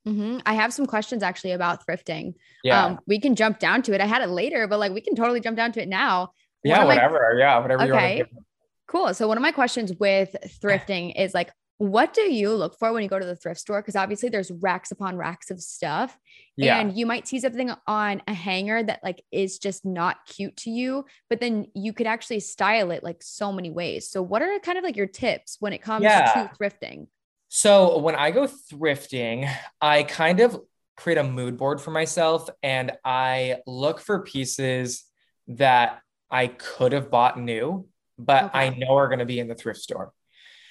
[0.07, 0.40] Mm-hmm.
[0.45, 2.35] I have some questions actually about thrifting.
[2.62, 2.85] Yeah.
[2.85, 4.03] Um, we can jump down to it.
[4.03, 6.33] I had it later, but like we can totally jump down to it now.
[6.62, 7.33] Yeah, whatever.
[7.33, 8.19] My- yeah, whatever okay.
[8.19, 8.45] you want.
[8.87, 9.14] Cool.
[9.14, 13.03] So one of my questions with thrifting is like, what do you look for when
[13.03, 13.81] you go to the thrift store?
[13.83, 16.16] Because obviously there's racks upon racks of stuff.
[16.57, 16.79] Yeah.
[16.79, 20.70] And you might see something on a hanger that like is just not cute to
[20.70, 24.09] you, but then you could actually style it like so many ways.
[24.09, 26.33] So what are kind of like your tips when it comes yeah.
[26.33, 27.09] to thrifting?
[27.49, 30.61] So when I go thrifting, I kind of
[30.97, 35.05] create a mood board for myself and I look for pieces
[35.49, 38.59] that I could have bought new but okay.
[38.59, 40.12] I know are going to be in the thrift store.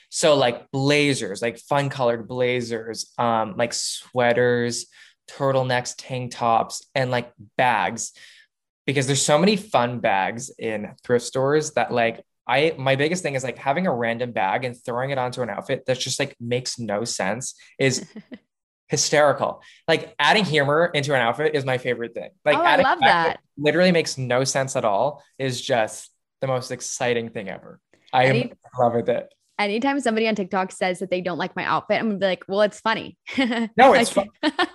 [0.09, 4.85] So like blazers, like fun colored blazers, um, like sweaters,
[5.29, 8.13] turtlenecks, tank tops, and like bags,
[8.85, 13.35] because there's so many fun bags in thrift stores that like I my biggest thing
[13.35, 16.35] is like having a random bag and throwing it onto an outfit that just like
[16.39, 18.05] makes no sense is
[18.89, 19.61] hysterical.
[19.87, 22.29] Like adding humor into an outfit is my favorite thing.
[22.45, 23.39] Like oh, I love that.
[23.57, 25.23] Literally makes no sense at all.
[25.39, 26.11] Is just
[26.43, 27.79] the most exciting thing ever.
[28.11, 29.33] I Any, love it.
[29.57, 32.43] Anytime somebody on TikTok says that they don't like my outfit, I'm gonna be like,
[32.49, 33.17] well, it's funny.
[33.77, 34.27] no, it's fun.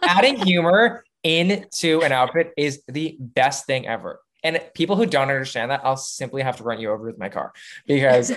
[0.02, 4.22] adding humor into an outfit is the best thing ever.
[4.42, 7.28] And people who don't understand that, I'll simply have to run you over with my
[7.28, 7.52] car
[7.86, 8.28] because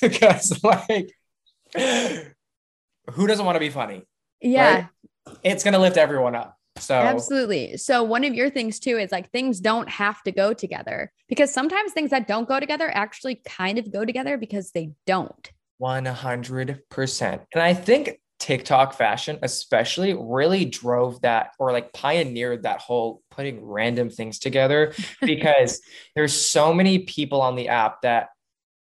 [0.02, 1.10] because like
[3.12, 4.02] who doesn't want to be funny?
[4.42, 4.74] Yeah.
[4.74, 4.86] Right?
[5.42, 6.59] It's gonna lift everyone up.
[6.76, 7.76] So absolutely.
[7.76, 11.52] So one of your things too is like things don't have to go together because
[11.52, 15.50] sometimes things that don't go together actually kind of go together because they don't.
[15.80, 17.40] 100%.
[17.54, 23.64] And I think TikTok fashion, especially, really drove that or like pioneered that whole putting
[23.64, 25.80] random things together because
[26.14, 28.28] there's so many people on the app that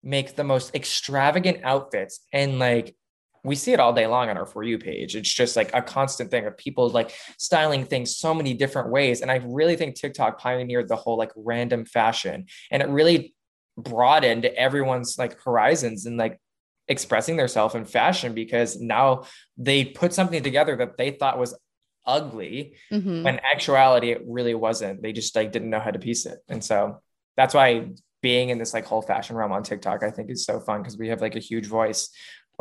[0.04, 2.95] make the most extravagant outfits and like
[3.44, 5.82] we see it all day long on our for you page it's just like a
[5.82, 9.96] constant thing of people like styling things so many different ways and i really think
[9.96, 13.34] tiktok pioneered the whole like random fashion and it really
[13.78, 16.39] broadened everyone's like horizons and like
[16.88, 19.24] expressing themselves in fashion because now
[19.58, 21.58] they put something together that they thought was
[22.06, 23.24] ugly mm-hmm.
[23.24, 26.64] when actuality it really wasn't they just like didn't know how to piece it and
[26.64, 27.00] so
[27.38, 27.88] that's why
[28.22, 30.98] being in this like whole fashion realm on tiktok i think is so fun because
[30.98, 32.10] we have like a huge voice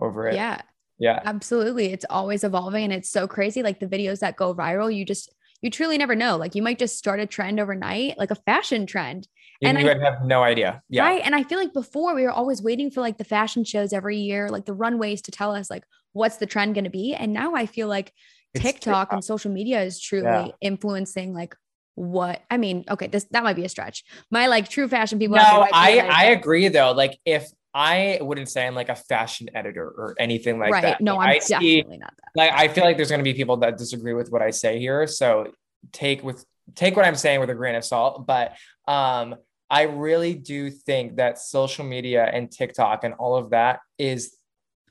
[0.01, 0.35] over it.
[0.35, 0.61] Yeah.
[1.01, 1.21] Yeah.
[1.25, 1.93] Absolutely.
[1.93, 3.63] It's always evolving and it's so crazy.
[3.63, 6.37] Like the videos that go viral, you just, you truly never know.
[6.37, 9.27] Like you might just start a trend overnight, like a fashion trend.
[9.63, 10.83] and you I, have no idea.
[10.89, 11.05] Yeah.
[11.05, 11.23] Right.
[11.25, 14.19] And I feel like before we were always waiting for like the fashion shows every
[14.19, 17.15] year, like the runways to tell us like what's the trend going to be.
[17.15, 18.13] And now I feel like
[18.55, 20.49] TikTok, TikTok, and social media is truly yeah.
[20.61, 21.57] influencing like
[21.95, 24.05] what I mean, okay, this that might be a stretch.
[24.31, 25.37] My like true fashion people.
[25.37, 26.93] No, I I agree though.
[26.93, 30.83] Like if I wouldn't say I'm like a fashion editor or anything like right.
[30.83, 31.01] that.
[31.01, 32.31] No, I'm I definitely see, not that.
[32.35, 35.07] Like I feel like there's gonna be people that disagree with what I say here.
[35.07, 35.53] So
[35.93, 36.45] take with
[36.75, 38.27] take what I'm saying with a grain of salt.
[38.27, 38.57] But
[38.89, 39.37] um
[39.69, 44.37] I really do think that social media and TikTok and all of that is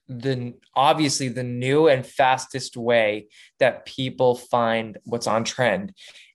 [0.07, 3.27] the obviously the new and fastest way
[3.59, 5.93] that people find what's on trend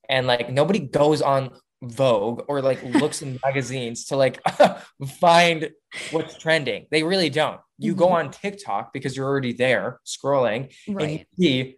[0.09, 1.51] and like nobody goes on
[1.91, 4.41] Vogue or like looks in magazines to like
[5.21, 5.71] find
[6.11, 6.87] what's trending.
[6.91, 7.61] They really don't.
[7.79, 7.99] You mm-hmm.
[7.99, 11.03] go on TikTok because you're already there scrolling right.
[11.03, 11.77] and you see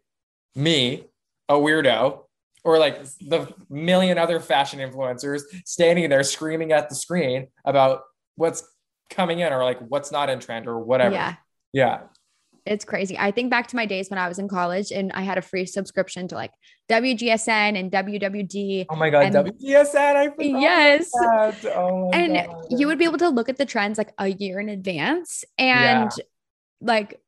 [0.54, 1.04] me,
[1.48, 2.22] a weirdo,
[2.64, 8.02] or like the million other fashion influencers standing there screaming at the screen about
[8.34, 8.64] what's
[9.10, 11.14] coming in or like what's not in trend or whatever.
[11.14, 11.34] Yeah.
[11.72, 12.00] Yeah.
[12.66, 13.16] It's crazy.
[13.18, 15.42] I think back to my days when I was in college and I had a
[15.42, 16.52] free subscription to like
[16.88, 18.86] WGSN and WWD.
[18.90, 20.16] Oh my God, and, WGSN.
[20.16, 21.10] I forgot Yes.
[21.74, 22.66] Oh and God.
[22.70, 26.10] you would be able to look at the trends like a year in advance and
[26.16, 26.24] yeah.
[26.80, 27.20] like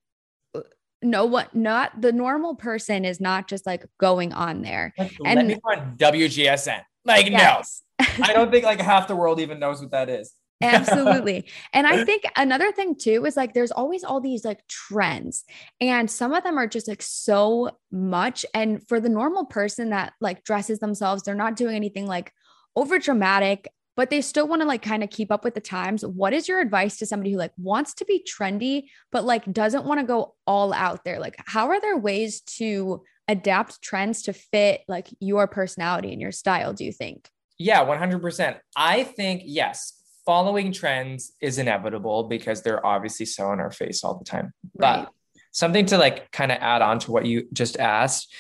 [1.00, 5.36] no what not the normal person is not just like going on there like, and
[5.36, 5.56] let me
[5.96, 6.82] WGSN.
[7.04, 7.82] Like yes.
[8.00, 8.06] no.
[8.22, 10.32] I don't think like half the world even knows what that is.
[10.62, 11.48] Absolutely.
[11.72, 15.44] And I think another thing too is like there's always all these like trends,
[15.80, 18.44] and some of them are just like so much.
[18.54, 22.32] And for the normal person that like dresses themselves, they're not doing anything like
[22.74, 26.04] over dramatic, but they still want to like kind of keep up with the times.
[26.04, 29.84] What is your advice to somebody who like wants to be trendy, but like doesn't
[29.84, 31.20] want to go all out there?
[31.20, 36.32] Like, how are there ways to adapt trends to fit like your personality and your
[36.32, 37.28] style, do you think?
[37.58, 38.56] Yeah, 100%.
[38.76, 39.97] I think, yes,
[40.28, 44.52] following trends is inevitable because they're obviously so in our face all the time.
[44.74, 45.06] Right.
[45.06, 45.12] But
[45.52, 48.30] something to like kind of add on to what you just asked,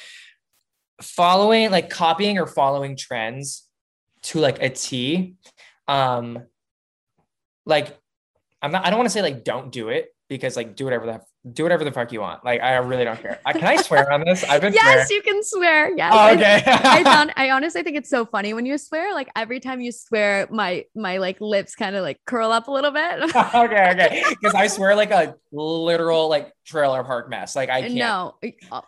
[1.00, 3.66] following like copying or following trends
[4.24, 5.36] to like a T,
[5.86, 6.40] um,
[7.64, 7.96] like
[8.60, 11.06] I'm not, I don't want to say like don't do it because like do whatever
[11.06, 11.20] the
[11.52, 12.44] do whatever the fuck you want.
[12.44, 13.40] Like I really don't care.
[13.46, 14.44] I, can I swear on this?
[14.44, 15.06] I've been yes, swearing.
[15.10, 15.96] you can swear.
[15.96, 16.12] Yes.
[16.14, 16.62] Oh, okay.
[16.66, 19.14] I, found, I honestly think it's so funny when you swear.
[19.14, 22.70] Like every time you swear, my my like lips kind of like curl up a
[22.70, 23.22] little bit.
[23.34, 24.24] okay, okay.
[24.28, 27.56] Because I swear like a literal like trailer park mess.
[27.56, 27.94] Like I can't.
[27.94, 28.34] No,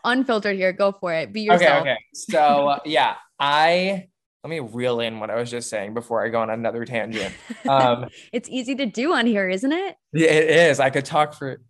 [0.05, 0.73] unfiltered here.
[0.73, 1.33] Go for it.
[1.33, 1.83] Be yourself.
[1.83, 1.93] Okay.
[1.93, 1.99] Okay.
[2.13, 4.10] So yeah, I
[4.43, 7.35] let me reel in what I was just saying before I go on another tangent.
[7.69, 9.95] Um, it's easy to do on here, isn't it?
[10.13, 10.81] It is.
[10.81, 11.61] I could talk for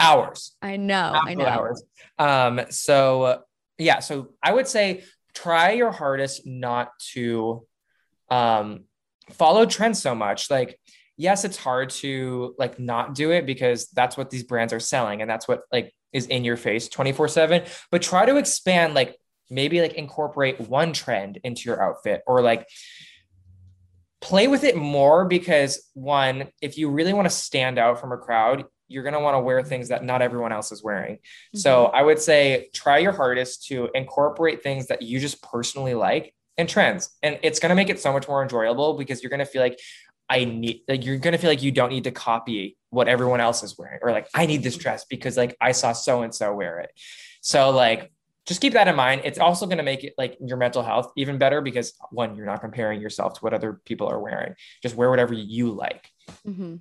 [0.00, 0.56] hours.
[0.60, 1.12] I know.
[1.14, 1.46] I know.
[1.46, 1.82] Hours.
[2.18, 3.42] Um, so
[3.78, 7.64] yeah, so I would say try your hardest not to
[8.30, 8.84] um
[9.30, 10.50] follow trends so much.
[10.50, 10.78] Like,
[11.16, 15.22] yes, it's hard to like not do it because that's what these brands are selling
[15.22, 17.68] and that's what like is in your face 24-7.
[17.90, 19.16] But try to expand like
[19.50, 22.68] maybe like incorporate one trend into your outfit or like
[24.20, 28.16] play with it more because one if you really want to stand out from a
[28.16, 31.16] crowd you're going to want to wear things that not everyone else is wearing.
[31.16, 31.58] Mm-hmm.
[31.58, 36.34] So I would say try your hardest to incorporate things that you just personally like
[36.56, 37.10] and trends.
[37.22, 39.62] And it's going to make it so much more enjoyable because you're going to feel
[39.62, 39.78] like
[40.30, 43.40] I need like you're going to feel like you don't need to copy what everyone
[43.40, 46.34] else is wearing or like I need this dress because like I saw so and
[46.34, 46.90] so wear it.
[47.40, 48.12] So like
[48.48, 49.22] just keep that in mind.
[49.24, 52.46] It's also going to make it like your mental health even better because one, you're
[52.46, 54.54] not comparing yourself to what other people are wearing.
[54.82, 56.10] Just wear whatever you like.
[56.46, 56.76] Mm-hmm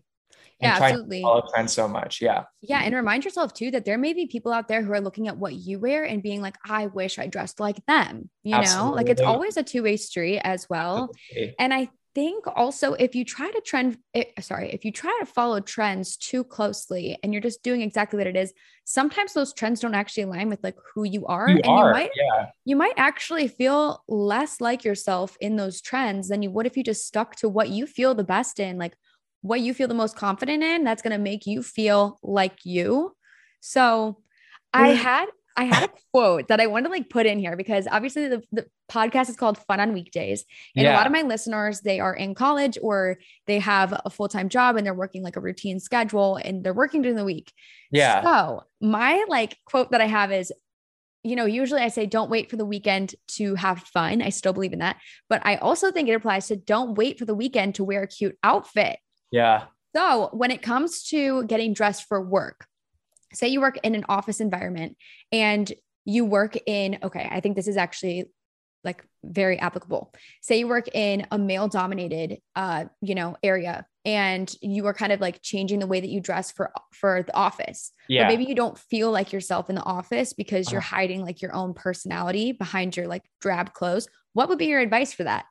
[0.59, 1.21] yeah, absolutely.
[1.21, 2.21] follow trends so much.
[2.21, 2.45] Yeah.
[2.61, 2.81] Yeah.
[2.83, 5.37] And remind yourself too that there may be people out there who are looking at
[5.37, 8.29] what you wear and being like, I wish I dressed like them.
[8.43, 8.89] You absolutely.
[8.89, 11.11] know, like it's always a two way street as well.
[11.29, 11.55] Absolutely.
[11.59, 15.15] And I think also if you try to trend, it, eh, sorry, if you try
[15.19, 18.53] to follow trends too closely and you're just doing exactly what it is,
[18.85, 21.47] sometimes those trends don't actually align with like who you are.
[21.47, 22.45] You and are, you might, yeah.
[22.65, 26.83] you might actually feel less like yourself in those trends than you would if you
[26.83, 28.79] just stuck to what you feel the best in.
[28.79, 28.95] Like
[29.41, 33.15] what you feel the most confident in that's going to make you feel like you
[33.59, 34.17] so
[34.73, 37.87] i had i had a quote that i wanted to like put in here because
[37.91, 40.45] obviously the, the podcast is called fun on weekdays
[40.75, 40.93] and yeah.
[40.93, 44.77] a lot of my listeners they are in college or they have a full-time job
[44.77, 47.51] and they're working like a routine schedule and they're working during the week
[47.91, 50.51] yeah so my like quote that i have is
[51.27, 54.21] you know, usually I say don't wait for the weekend to have fun.
[54.21, 54.95] I still believe in that.
[55.27, 58.07] But I also think it applies to don't wait for the weekend to wear a
[58.07, 58.99] cute outfit.
[59.29, 59.65] Yeah.
[59.93, 62.65] So when it comes to getting dressed for work,
[63.33, 64.97] say you work in an office environment
[65.31, 65.71] and
[66.05, 68.25] you work in, okay, I think this is actually
[68.83, 70.13] like very applicable.
[70.41, 75.11] Say you work in a male dominated uh, you know, area and you are kind
[75.11, 77.91] of like changing the way that you dress for for the office.
[78.07, 78.27] Yeah.
[78.27, 80.95] Maybe you don't feel like yourself in the office because you're uh-huh.
[80.95, 84.07] hiding like your own personality behind your like drab clothes.
[84.31, 85.45] What would be your advice for that?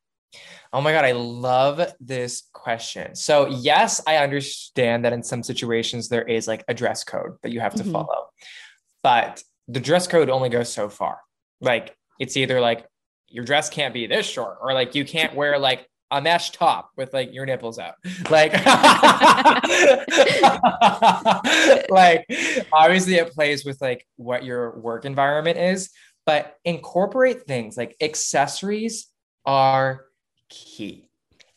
[0.73, 3.15] Oh my God, I love this question.
[3.15, 7.53] So, yes, I understand that in some situations there is like a dress code that
[7.53, 7.93] you have to mm-hmm.
[7.93, 8.29] follow,
[9.03, 11.19] but the dress code only goes so far.
[11.61, 12.87] Like, it's either like
[13.29, 16.91] your dress can't be this short, or like you can't wear like a mesh top
[16.97, 17.95] with like your nipples out.
[18.31, 18.53] Like,
[21.91, 22.27] like
[22.73, 25.91] obviously it plays with like what your work environment is,
[26.25, 29.09] but incorporate things like accessories
[29.45, 30.07] are
[30.49, 31.09] key.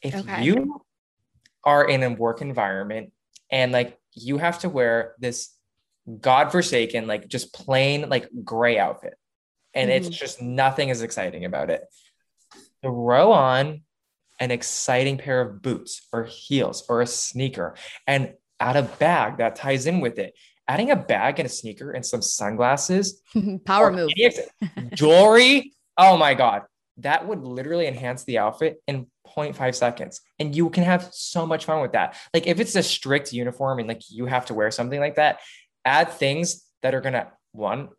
[0.01, 0.43] If okay.
[0.43, 0.81] you
[1.63, 3.11] are in a work environment
[3.51, 5.53] and like you have to wear this
[6.19, 9.15] godforsaken, like just plain like gray outfit,
[9.73, 10.07] and mm-hmm.
[10.07, 11.83] it's just nothing is exciting about it.
[12.81, 13.81] Throw on
[14.39, 17.75] an exciting pair of boots or heels or a sneaker
[18.07, 20.33] and add a bag that ties in with it.
[20.67, 23.21] Adding a bag and a sneaker and some sunglasses,
[23.65, 24.11] power move,
[24.93, 25.73] jewelry.
[25.97, 26.61] Oh my God
[26.99, 30.21] that would literally enhance the outfit in 0.5 seconds.
[30.39, 32.15] And you can have so much fun with that.
[32.33, 35.39] Like if it's a strict uniform and like you have to wear something like that
[35.85, 37.89] add things that are gonna one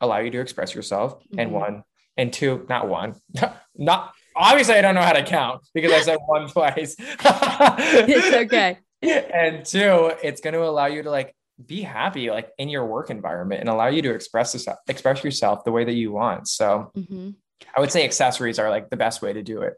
[0.00, 1.40] allow you to express yourself mm-hmm.
[1.40, 1.82] and one
[2.16, 3.14] and two not one
[3.76, 6.96] not obviously i don't know how to count because i said one twice.
[7.00, 8.78] It's okay.
[9.02, 11.34] And two it's going to allow you to like
[11.64, 15.64] be happy like in your work environment and allow you to express yourself express yourself
[15.64, 16.48] the way that you want.
[16.48, 17.30] So mm-hmm.
[17.76, 19.74] I would say accessories are like the best way to do it.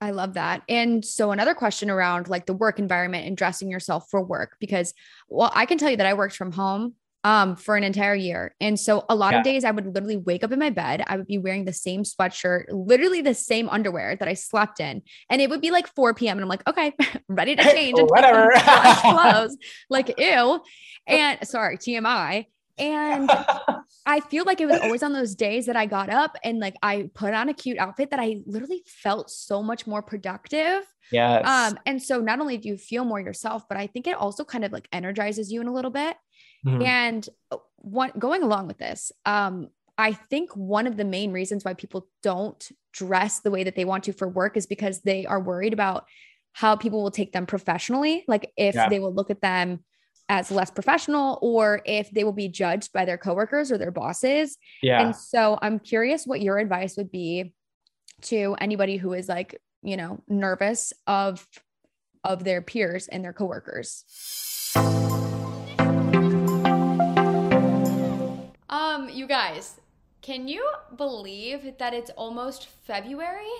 [0.00, 0.62] I love that.
[0.68, 4.94] And so another question around like the work environment and dressing yourself for work because
[5.28, 8.54] well I can tell you that I worked from home um for an entire year.
[8.60, 9.38] And so a lot yeah.
[9.38, 11.72] of days I would literally wake up in my bed, I would be wearing the
[11.72, 15.02] same sweatshirt, literally the same underwear that I slept in.
[15.30, 16.36] And it would be like 4 p.m.
[16.36, 16.94] and I'm like, okay,
[17.28, 18.50] ready to change and whatever
[19.02, 19.56] clothes.
[19.88, 20.60] like ew.
[21.06, 22.46] And sorry, TMI.
[22.82, 23.30] And
[24.06, 26.76] I feel like it was always on those days that I got up and like
[26.82, 30.82] I put on a cute outfit that I literally felt so much more productive.
[31.10, 31.46] Yes.
[31.46, 34.44] Um, and so not only do you feel more yourself, but I think it also
[34.44, 36.16] kind of like energizes you in a little bit.
[36.66, 36.82] Mm-hmm.
[36.82, 39.68] And uh, one going along with this, um,
[39.98, 43.84] I think one of the main reasons why people don't dress the way that they
[43.84, 46.06] want to for work is because they are worried about
[46.52, 48.24] how people will take them professionally.
[48.26, 48.88] Like if yeah.
[48.88, 49.84] they will look at them
[50.28, 54.56] as less professional or if they will be judged by their coworkers or their bosses.
[54.82, 55.02] Yeah.
[55.02, 57.52] And so I'm curious what your advice would be
[58.22, 61.46] to anybody who is like, you know, nervous of
[62.24, 64.04] of their peers and their coworkers.
[68.68, 69.80] Um, you guys,
[70.20, 70.66] can you
[70.96, 73.50] believe that it's almost February?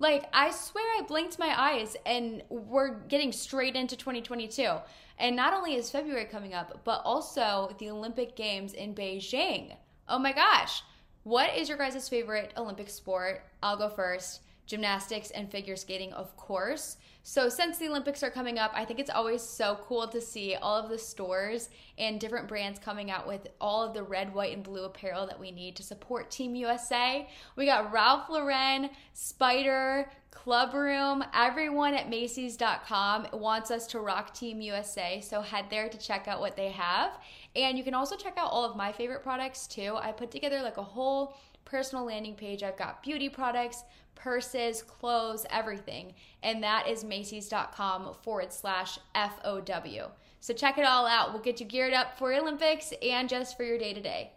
[0.00, 4.76] Like, I swear I blinked my eyes and we're getting straight into 2022.
[5.18, 9.74] And not only is February coming up, but also the Olympic Games in Beijing.
[10.08, 10.82] Oh my gosh.
[11.24, 13.42] What is your guys' favorite Olympic sport?
[13.62, 14.42] I'll go first.
[14.66, 16.98] Gymnastics and figure skating, of course.
[17.30, 20.54] So, since the Olympics are coming up, I think it's always so cool to see
[20.54, 21.68] all of the stores
[21.98, 25.38] and different brands coming out with all of the red, white, and blue apparel that
[25.38, 27.28] we need to support Team USA.
[27.54, 34.62] We got Ralph Lauren, Spyder, Club Room, everyone at Macy's.com wants us to rock Team
[34.62, 35.20] USA.
[35.20, 37.12] So, head there to check out what they have.
[37.54, 39.98] And you can also check out all of my favorite products too.
[40.00, 42.62] I put together like a whole personal landing page.
[42.62, 43.84] I've got beauty products,
[44.18, 46.14] purses, clothes, everything.
[46.42, 50.10] And that is Macy's.com forward slash FOW.
[50.40, 51.32] So check it all out.
[51.32, 54.32] We'll get you geared up for Olympics and just for your day to day.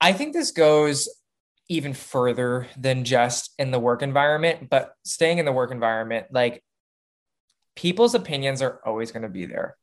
[0.00, 1.08] I think this goes
[1.68, 6.62] even further than just in the work environment, but staying in the work environment, like
[7.76, 9.76] people's opinions are always going to be there.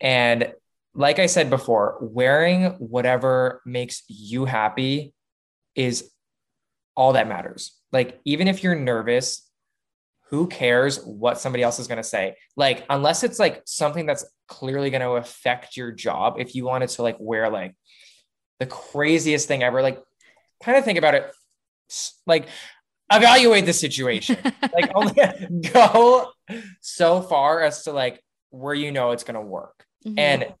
[0.00, 0.52] And
[0.94, 5.12] like I said before, wearing whatever makes you happy
[5.74, 6.10] is
[6.96, 7.72] all that matters.
[7.92, 9.48] Like, even if you're nervous,
[10.30, 12.36] who cares what somebody else is going to say?
[12.56, 16.88] Like, unless it's like something that's clearly going to affect your job, if you wanted
[16.90, 17.74] to like wear like
[18.58, 20.02] the craziest thing ever, like,
[20.62, 21.30] kind of think about it,
[22.26, 22.48] like,
[23.12, 24.36] evaluate the situation.
[24.74, 25.14] like, only
[25.72, 26.30] go
[26.80, 29.84] so far as to like where you know it's going to work.
[30.04, 30.18] Mm-hmm.
[30.18, 30.54] And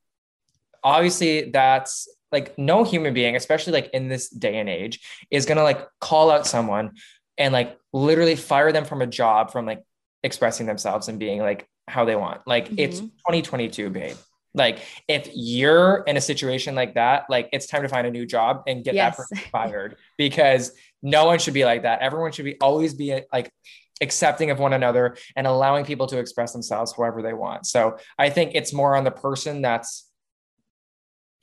[0.84, 5.00] obviously, that's like no human being, especially like in this day and age,
[5.30, 6.92] is gonna like call out someone
[7.38, 9.82] and like literally fire them from a job from like
[10.22, 12.40] expressing themselves and being like how they want.
[12.46, 12.78] Like mm-hmm.
[12.78, 14.16] it's 2022, babe.
[14.54, 18.26] Like if you're in a situation like that, like it's time to find a new
[18.26, 19.16] job and get yes.
[19.16, 20.72] that person fired because
[21.02, 22.00] no one should be like that.
[22.00, 23.52] Everyone should be always be like
[24.00, 27.66] accepting of one another and allowing people to express themselves however they want.
[27.66, 30.05] So I think it's more on the person that's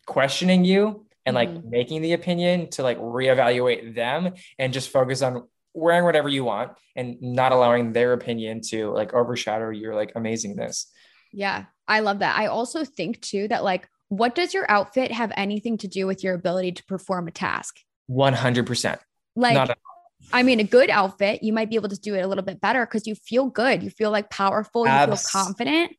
[0.06, 1.70] questioning you and like mm-hmm.
[1.70, 6.72] making the opinion to like reevaluate them and just focus on wearing whatever you want
[6.96, 10.86] and not allowing their opinion to like overshadow your like amazingness.
[11.32, 12.38] Yeah, I love that.
[12.38, 16.24] I also think too that like, what does your outfit have anything to do with
[16.24, 17.80] your ability to perform a task?
[18.10, 19.00] 100%.
[19.36, 19.76] Like,
[20.32, 22.62] I mean, a good outfit, you might be able to do it a little bit
[22.62, 23.82] better because you feel good.
[23.82, 25.96] You feel like powerful, you Abs- feel confident.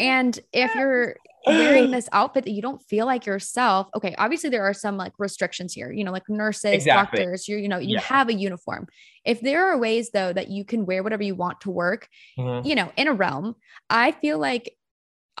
[0.00, 1.16] And if you're
[1.46, 5.12] wearing this outfit that you don't feel like yourself, okay, obviously there are some like
[5.18, 7.18] restrictions here, you know, like nurses, exactly.
[7.18, 8.00] doctors, you you know, you yeah.
[8.00, 8.86] have a uniform.
[9.24, 12.66] If there are ways though that you can wear whatever you want to work, mm-hmm.
[12.66, 13.56] you know, in a realm,
[13.90, 14.76] I feel like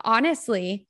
[0.04, 0.86] honestly,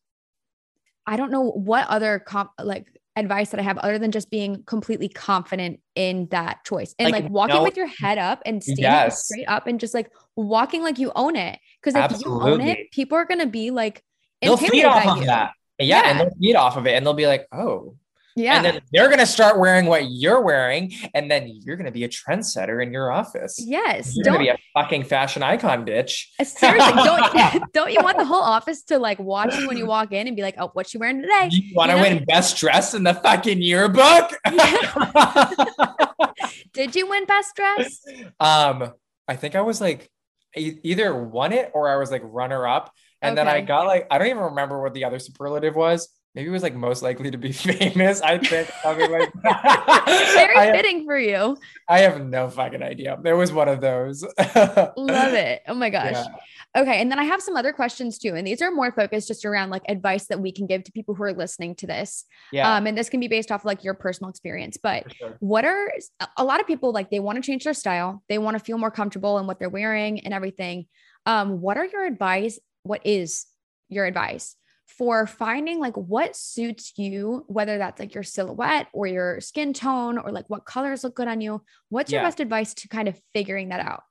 [1.07, 2.87] I don't know what other comp like
[3.17, 7.25] advice that I have other than just being completely confident in that choice and like,
[7.25, 9.27] like walking no, with your head up and standing yes.
[9.27, 11.59] straight up and just like walking like you own it.
[11.81, 12.49] Because if Absolutely.
[12.49, 14.03] you own it, people are gonna be like
[14.43, 15.27] they'll feed off of you.
[15.27, 15.53] that.
[15.79, 17.97] Yeah, yeah, and they'll feed off of it and they'll be like, oh,
[18.37, 18.57] yeah.
[18.57, 20.93] And then they're going to start wearing what you're wearing.
[21.15, 23.63] And then you're going to be a trendsetter in your office.
[23.63, 24.17] Yes.
[24.17, 26.27] You're going to be a fucking fashion icon, bitch.
[26.41, 27.03] Uh, seriously.
[27.05, 30.27] don't, don't you want the whole office to like watch you when you walk in
[30.27, 31.49] and be like, oh, what you wearing today?
[31.51, 32.09] You want to you know?
[32.09, 34.33] win best dress in the fucking yearbook?
[36.73, 38.01] Did you win best dress?
[38.41, 38.93] Um,
[39.29, 40.11] I think I was like
[40.57, 42.93] either won it or I was like runner up.
[43.23, 43.47] And okay.
[43.47, 46.53] then I got like, I don't even remember what the other superlative was maybe it
[46.53, 48.21] was like most likely to be famous.
[48.21, 49.33] I think something like.
[49.43, 51.57] Very I fitting have, for you.
[51.89, 53.19] I have no fucking idea.
[53.23, 54.23] There was one of those.
[54.57, 55.63] Love it.
[55.69, 56.13] Oh my gosh.
[56.13, 56.27] Yeah.
[56.75, 57.03] Okay.
[57.03, 58.35] And then I have some other questions too.
[58.35, 61.15] And these are more focused just around like advice that we can give to people
[61.15, 62.25] who are listening to this.
[62.51, 62.77] Yeah.
[62.77, 64.79] Um, and this can be based off of like your personal experience.
[64.83, 65.37] But sure.
[65.41, 65.93] what are
[66.39, 68.79] a lot of people like they want to change their style, they want to feel
[68.79, 70.87] more comfortable in what they're wearing and everything.
[71.27, 72.59] Um, what are your advice?
[72.83, 73.47] What is
[73.89, 74.57] your advice
[74.87, 80.19] for finding like what suits you, whether that's like your silhouette or your skin tone
[80.19, 81.63] or like what colors look good on you.
[81.89, 82.27] What's your yeah.
[82.27, 84.03] best advice to kind of figuring that out?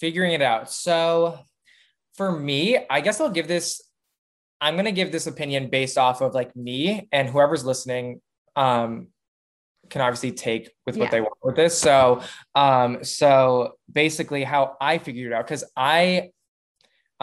[0.00, 0.70] Figuring it out.
[0.70, 1.38] So
[2.16, 3.82] for me, I guess I'll give this,
[4.60, 8.20] I'm going to give this opinion based off of like me and whoever's listening.
[8.56, 9.08] Um,
[9.90, 11.10] can obviously take with what yeah.
[11.10, 11.78] they want with this.
[11.78, 12.22] So,
[12.54, 16.30] um, so basically how I figured it out, because I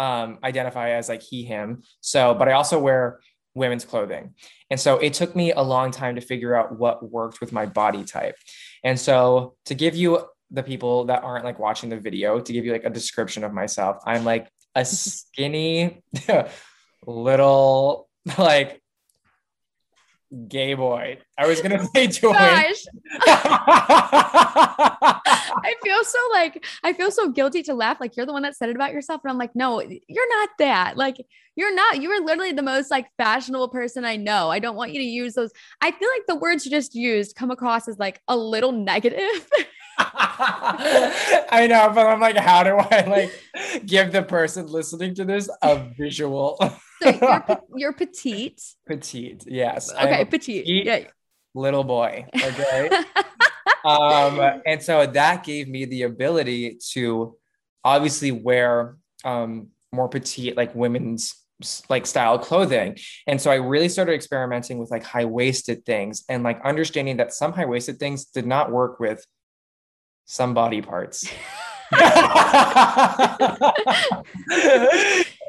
[0.01, 1.83] um, identify as like he, him.
[2.01, 3.19] So, but I also wear
[3.53, 4.33] women's clothing.
[4.71, 7.67] And so it took me a long time to figure out what worked with my
[7.67, 8.35] body type.
[8.83, 12.65] And so to give you the people that aren't like watching the video, to give
[12.65, 16.01] you like a description of myself, I'm like a skinny
[17.05, 18.80] little like
[20.47, 21.17] gay boy.
[21.38, 22.32] I was gonna say joy.
[22.34, 22.86] Gosh.
[25.63, 27.99] I feel so like I feel so guilty to laugh.
[27.99, 30.49] Like you're the one that said it about yourself, and I'm like, no, you're not
[30.59, 30.97] that.
[30.97, 31.17] Like
[31.55, 32.01] you're not.
[32.01, 34.49] You are literally the most like fashionable person I know.
[34.49, 35.51] I don't want you to use those.
[35.82, 39.49] I feel like the words you just used come across as like a little negative.
[41.53, 45.49] I know, but I'm like, how do I like give the person listening to this
[45.61, 46.57] a visual?
[46.59, 46.73] so
[47.21, 48.61] you're, you're petite.
[48.87, 49.91] Petite, yes.
[49.91, 50.65] Okay, petite.
[50.65, 50.85] petite.
[50.85, 50.99] Yeah.
[51.53, 52.25] Little boy.
[52.35, 52.89] Okay.
[53.85, 57.35] um, and so that gave me the ability to
[57.83, 61.35] obviously wear um, more petite, like women's
[61.89, 62.97] like style clothing.
[63.27, 67.33] And so I really started experimenting with like high waisted things and like understanding that
[67.33, 69.23] some high waisted things did not work with
[70.32, 71.29] some body parts.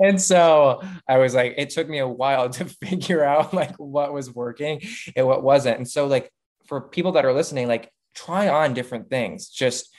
[0.01, 4.13] and so I was like, it took me a while to figure out like what
[4.13, 4.83] was working
[5.15, 5.77] and what wasn't.
[5.77, 6.33] And so, like,
[6.67, 9.95] for people that are listening, like, try on different things, just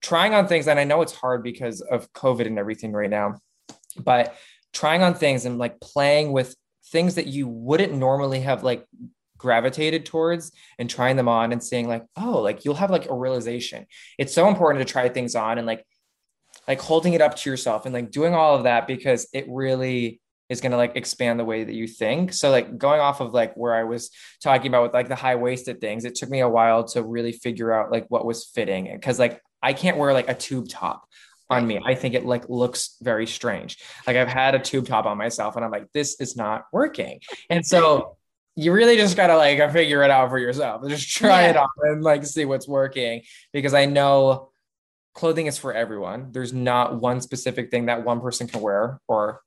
[0.00, 0.68] trying on things.
[0.68, 3.36] And I know it's hard because of COVID and everything right now,
[3.98, 4.34] but
[4.72, 6.56] trying on things and like playing with
[6.86, 8.86] things that you wouldn't normally have like
[9.44, 13.14] gravitated towards and trying them on and seeing like oh like you'll have like a
[13.14, 13.84] realization
[14.16, 15.84] it's so important to try things on and like
[16.66, 20.18] like holding it up to yourself and like doing all of that because it really
[20.48, 23.34] is going to like expand the way that you think so like going off of
[23.34, 24.10] like where i was
[24.42, 27.32] talking about with like the high waisted things it took me a while to really
[27.32, 31.04] figure out like what was fitting because like i can't wear like a tube top
[31.50, 31.78] on me.
[31.84, 33.76] I think it like looks very strange.
[34.06, 37.20] Like I've had a tube top on myself and I'm like, this is not working.
[37.50, 38.16] And so
[38.56, 40.82] you really just gotta like figure it out for yourself.
[40.88, 41.50] Just try yeah.
[41.50, 44.50] it on and like see what's working because I know
[45.14, 46.30] clothing is for everyone.
[46.32, 49.40] There's not one specific thing that one person can wear or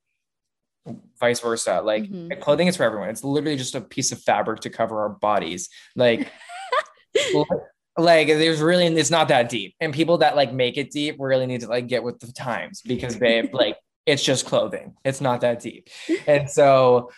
[1.20, 1.82] vice versa.
[1.82, 2.40] Like mm-hmm.
[2.42, 3.10] clothing is for everyone.
[3.10, 5.70] It's literally just a piece of fabric to cover our bodies.
[5.96, 6.32] Like,
[7.98, 9.76] like there's really it's not that deep.
[9.80, 12.82] And people that like make it deep really need to like get with the times
[12.82, 14.96] because babe, like it's just clothing.
[15.04, 15.90] It's not that deep.
[16.26, 17.12] And so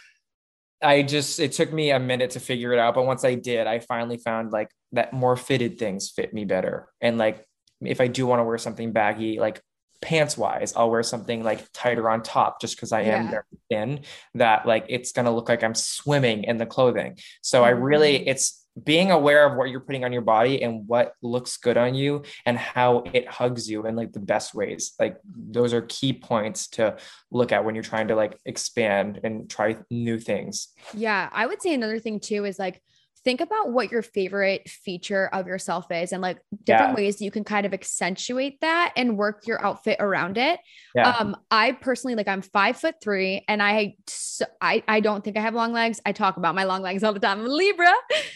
[0.82, 3.68] I just it took me a minute to figure it out, but once I did,
[3.68, 6.88] I finally found like that more fitted things fit me better.
[7.02, 7.46] And like
[7.82, 9.62] if I do want to wear something baggy, like
[10.02, 13.32] pants wise, I'll wear something like tighter on top just because I am yeah.
[13.32, 14.00] very thin
[14.36, 17.18] that like it's gonna look like I'm swimming in the clothing.
[17.42, 18.30] So I really mm-hmm.
[18.30, 21.96] it's being aware of what you're putting on your body and what looks good on
[21.96, 24.94] you and how it hugs you in like the best ways.
[25.00, 26.98] Like those are key points to
[27.32, 30.70] look at when you're trying to like expand and try new things.
[30.94, 32.82] Yeah i would say another thing too is like
[33.24, 36.96] think about what your favorite feature of yourself is and like different yeah.
[36.96, 40.60] ways you can kind of accentuate that and work your outfit around it.
[40.96, 41.10] Yeah.
[41.10, 45.38] Um, I personally like I'm five foot three and I so, I I don't think
[45.38, 46.02] I have long legs.
[46.06, 47.42] I talk about my long legs all the time.
[47.42, 47.94] I'm Libra.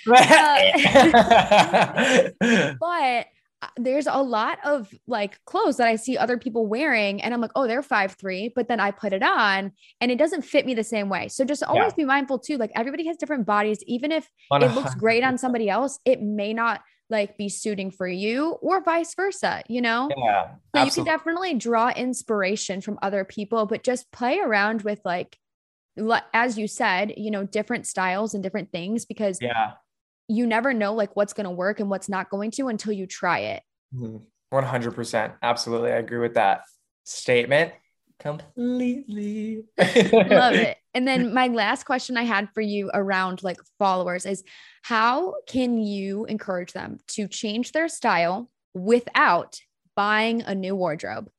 [0.08, 0.70] Uh,
[2.80, 3.28] but
[3.78, 7.52] there's a lot of like clothes that I see other people wearing and I'm like,
[7.56, 10.74] oh, they're five three, but then I put it on and it doesn't fit me
[10.74, 11.28] the same way.
[11.28, 12.04] So just always yeah.
[12.04, 12.58] be mindful too.
[12.58, 13.80] Like everybody has different bodies.
[13.86, 14.64] Even if 100%.
[14.64, 18.84] it looks great on somebody else, it may not like be suiting for you or
[18.84, 20.10] vice versa, you know?
[20.16, 20.46] Yeah.
[20.46, 20.86] So absolutely.
[20.86, 25.38] you can definitely draw inspiration from other people, but just play around with like
[26.34, 29.74] as you said, you know, different styles and different things because yeah
[30.28, 33.06] you never know like what's going to work and what's not going to until you
[33.06, 33.64] try it.
[33.94, 34.22] 100%.
[34.54, 35.34] Mm-hmm.
[35.42, 35.92] Absolutely.
[35.92, 36.62] I agree with that
[37.04, 37.74] statement
[38.20, 39.64] completely.
[39.78, 40.78] Love it.
[40.94, 44.44] And then my last question I had for you around like followers is
[44.84, 49.60] how can you encourage them to change their style without
[49.96, 51.30] buying a new wardrobe?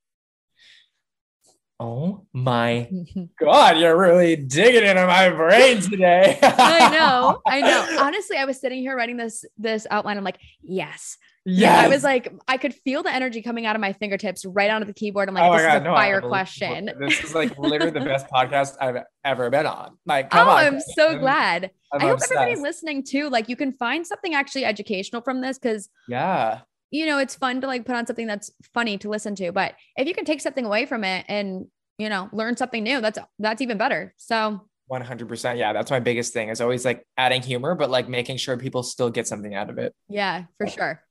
[1.79, 2.89] Oh my
[3.39, 6.39] God, you're really digging into my brain today.
[6.41, 7.41] I know.
[7.45, 7.97] I know.
[7.99, 10.17] Honestly, I was sitting here writing this this outline.
[10.17, 11.17] I'm like, yes.
[11.47, 11.79] Yeah.
[11.79, 14.87] I was like, I could feel the energy coming out of my fingertips right onto
[14.87, 15.29] the keyboard.
[15.29, 16.89] I'm like, oh this God, is a no, fire question.
[16.99, 19.97] This is like literally the best podcast I've ever been on.
[20.07, 20.63] Like, come oh, on.
[20.63, 21.69] I'm so glad.
[21.93, 22.31] I'm i hope obsessed.
[22.31, 26.61] everybody listening too, like you can find something actually educational from this because yeah
[26.91, 29.51] you know, it's fun to like put on something that's funny to listen to.
[29.51, 31.67] But if you can take something away from it and,
[31.97, 34.13] you know, learn something new, that's that's even better.
[34.17, 34.61] So
[34.91, 35.57] 100%.
[35.57, 38.83] Yeah, that's my biggest thing is always like adding humor, but like making sure people
[38.83, 39.93] still get something out of it.
[40.07, 41.01] Yeah, for sure.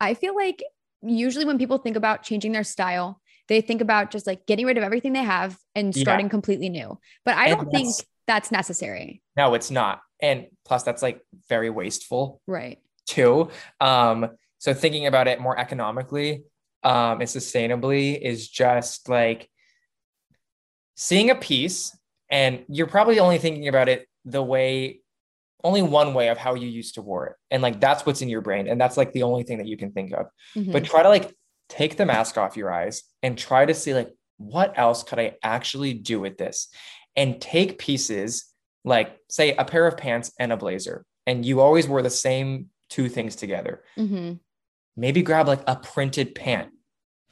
[0.00, 0.62] I feel like
[1.02, 4.78] usually when people think about changing their style, they think about just like getting rid
[4.78, 6.30] of everything they have and starting yeah.
[6.30, 6.98] completely new.
[7.24, 7.94] But I don't think
[8.26, 9.22] that's necessary.
[9.36, 10.00] No, it's not.
[10.20, 12.40] And plus that's like very wasteful.
[12.46, 12.78] Right.
[13.06, 13.50] Too.
[13.80, 16.42] Um so thinking about it more economically
[16.82, 19.48] um, and sustainably is just like
[20.94, 21.96] seeing a piece,
[22.30, 25.00] and you're probably only thinking about it the way
[25.64, 27.36] only one way of how you used to wear it.
[27.50, 28.68] And like that's what's in your brain.
[28.68, 30.26] And that's like the only thing that you can think of.
[30.54, 30.70] Mm-hmm.
[30.70, 31.34] But try to like
[31.68, 35.36] take the mask off your eyes and try to see like what else could I
[35.42, 36.68] actually do with this?
[37.16, 38.44] And take pieces
[38.84, 41.04] like say a pair of pants and a blazer.
[41.26, 43.82] And you always wore the same two things together.
[43.98, 44.34] Mm-hmm
[44.98, 46.70] maybe grab like a printed pant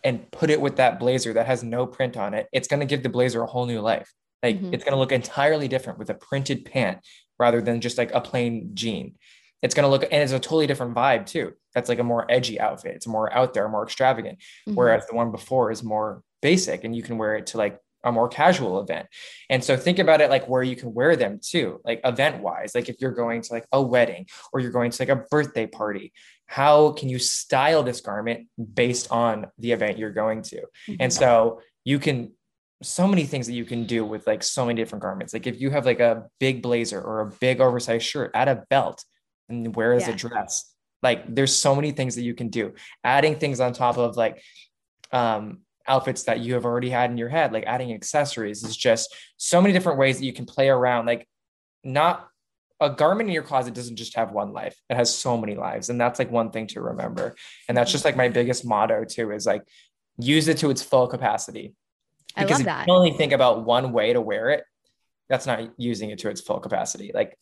[0.05, 2.47] and put it with that blazer that has no print on it.
[2.53, 4.13] It's going to give the blazer a whole new life.
[4.43, 4.73] Like mm-hmm.
[4.73, 6.99] it's going to look entirely different with a printed pant
[7.39, 9.17] rather than just like a plain jean.
[9.63, 11.55] It's going to look, and it's a totally different vibe too.
[11.75, 12.95] That's like a more edgy outfit.
[12.95, 14.39] It's more out there, more extravagant.
[14.39, 14.75] Mm-hmm.
[14.75, 18.13] Whereas the one before is more basic and you can wear it to like a
[18.13, 19.09] more casual event.
[19.51, 22.75] And so think about it like where you can wear them too, like event wise.
[22.75, 25.67] Like if you're going to like a wedding or you're going to like a birthday
[25.67, 26.13] party,
[26.47, 30.57] how can you style this garment based on the event you're going to?
[30.57, 30.95] Mm-hmm.
[31.01, 32.33] And so you can
[32.83, 35.33] so many things that you can do with like so many different garments.
[35.33, 38.65] Like if you have like a big blazer or a big oversized shirt, add a
[38.69, 39.03] belt
[39.49, 40.15] and wear as yeah.
[40.15, 40.73] a dress.
[41.03, 42.75] Like there's so many things that you can do.
[43.03, 44.43] Adding things on top of like
[45.13, 49.15] um outfits that you have already had in your head, like adding accessories is just
[49.37, 51.07] so many different ways that you can play around.
[51.07, 51.27] Like
[51.85, 52.29] not
[52.81, 54.77] a garment in your closet doesn't just have one life.
[54.91, 55.89] It has so many lives.
[55.89, 57.35] And that's like one thing to remember.
[57.69, 59.63] And that's just like my biggest motto too is like
[60.19, 61.75] use it to its full capacity.
[62.37, 62.81] Because I love that.
[62.83, 64.65] if you only think about one way to wear it
[65.29, 67.11] that's not using it to its full capacity.
[67.13, 67.37] Like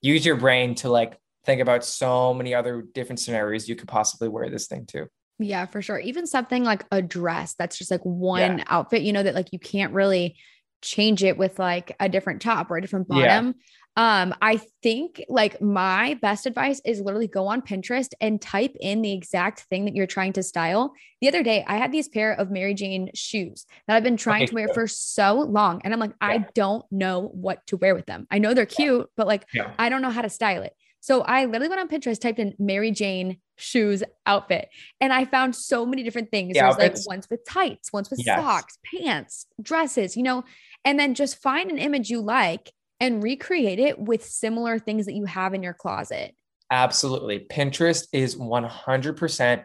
[0.00, 4.28] use your brain to like think about so many other different scenarios you could possibly
[4.28, 5.06] wear this thing to.
[5.38, 5.98] Yeah for sure.
[5.98, 8.64] Even something like a dress that's just like one yeah.
[8.68, 10.36] outfit you know that like you can't really
[10.82, 13.54] change it with like a different top or a different bottom.
[13.96, 19.02] Um, I think like my best advice is literally go on Pinterest and type in
[19.02, 20.94] the exact thing that you're trying to style.
[21.20, 24.42] The other day, I had these pair of Mary Jane shoes that I've been trying
[24.42, 25.80] okay, to wear for so long.
[25.84, 26.28] And I'm like, yeah.
[26.28, 28.26] I don't know what to wear with them.
[28.30, 29.72] I know they're cute, but like, yeah.
[29.78, 30.74] I don't know how to style it.
[31.00, 34.70] So I literally went on Pinterest, typed in Mary Jane shoes outfit,
[35.02, 36.54] and I found so many different things.
[36.54, 38.40] There's like ones with tights, ones with yes.
[38.40, 40.44] socks, pants, dresses, you know,
[40.82, 45.14] and then just find an image you like and recreate it with similar things that
[45.14, 46.34] you have in your closet.
[46.70, 47.40] Absolutely.
[47.40, 49.64] Pinterest is 100%.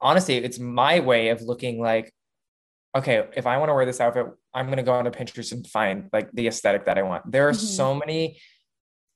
[0.00, 2.12] Honestly, it's my way of looking like,
[2.94, 5.66] okay, if I want to wear this outfit, I'm going to go onto Pinterest and
[5.66, 7.30] find like the aesthetic that I want.
[7.30, 7.66] There are mm-hmm.
[7.66, 8.38] so many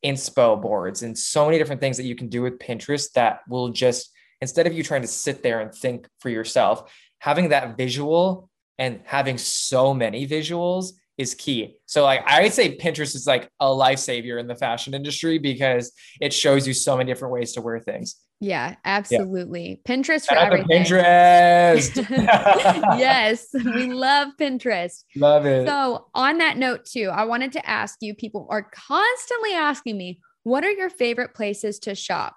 [0.05, 3.71] inspo boards and so many different things that you can do with Pinterest that will
[3.71, 4.11] just,
[4.41, 9.01] instead of you trying to sit there and think for yourself, having that visual and
[9.05, 11.77] having so many visuals is key.
[11.85, 15.39] So like I would say Pinterest is like a life savior in the fashion industry
[15.39, 18.17] because it shows you so many different ways to wear things.
[18.41, 19.83] Yeah, absolutely.
[19.85, 19.97] Yeah.
[19.97, 20.83] Pinterest for everything.
[20.83, 22.09] Pinterest.
[22.99, 25.05] yes, we love Pinterest.
[25.15, 25.69] Love it.
[25.69, 30.23] So, on that note, too, I wanted to ask you people are constantly asking me,
[30.43, 32.35] what are your favorite places to shop?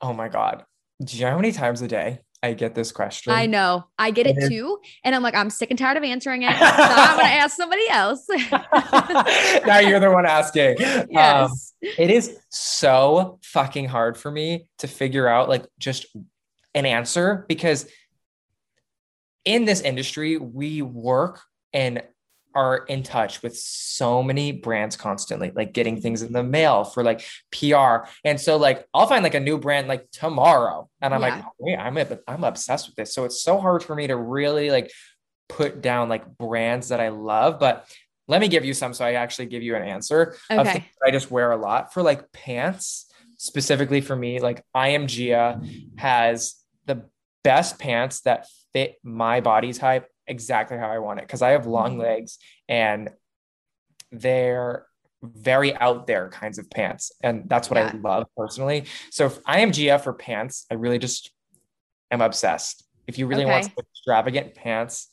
[0.00, 0.64] Oh my God.
[1.04, 3.32] Do you know how many times a day I get this question.
[3.32, 3.84] I know.
[3.98, 4.78] I get it too.
[5.04, 6.56] And I'm like, I'm sick and tired of answering it.
[6.60, 8.26] So I'm going to ask somebody else.
[9.66, 10.76] now you're the one asking.
[11.10, 11.50] Yes.
[11.50, 16.06] Um, it is so fucking hard for me to figure out like just
[16.74, 17.86] an answer because
[19.44, 21.40] in this industry, we work
[21.72, 22.02] and
[22.54, 27.02] are in touch with so many brands constantly, like getting things in the mail for
[27.04, 28.08] like PR.
[28.24, 30.88] And so like I'll find like a new brand like tomorrow.
[31.00, 31.34] And I'm yeah.
[31.36, 33.14] like, wait, I'm I'm obsessed with this.
[33.14, 34.90] So it's so hard for me to really like
[35.48, 37.60] put down like brands that I love.
[37.60, 37.86] But
[38.28, 40.36] let me give you some so I actually give you an answer.
[40.50, 40.86] Okay.
[41.04, 45.60] I just wear a lot for like pants, specifically for me, like I am Gia
[45.96, 47.04] has the
[47.42, 51.66] best pants that fit my body type exactly how I want it because I have
[51.66, 52.02] long mm-hmm.
[52.02, 53.10] legs and
[54.12, 54.86] they're
[55.22, 57.12] very out there kinds of pants.
[57.22, 57.92] And that's what yeah.
[57.92, 58.84] I love personally.
[59.10, 61.30] So if I am Gia for pants, I really just
[62.10, 62.84] am obsessed.
[63.06, 63.50] If you really okay.
[63.50, 65.08] want extravagant pants,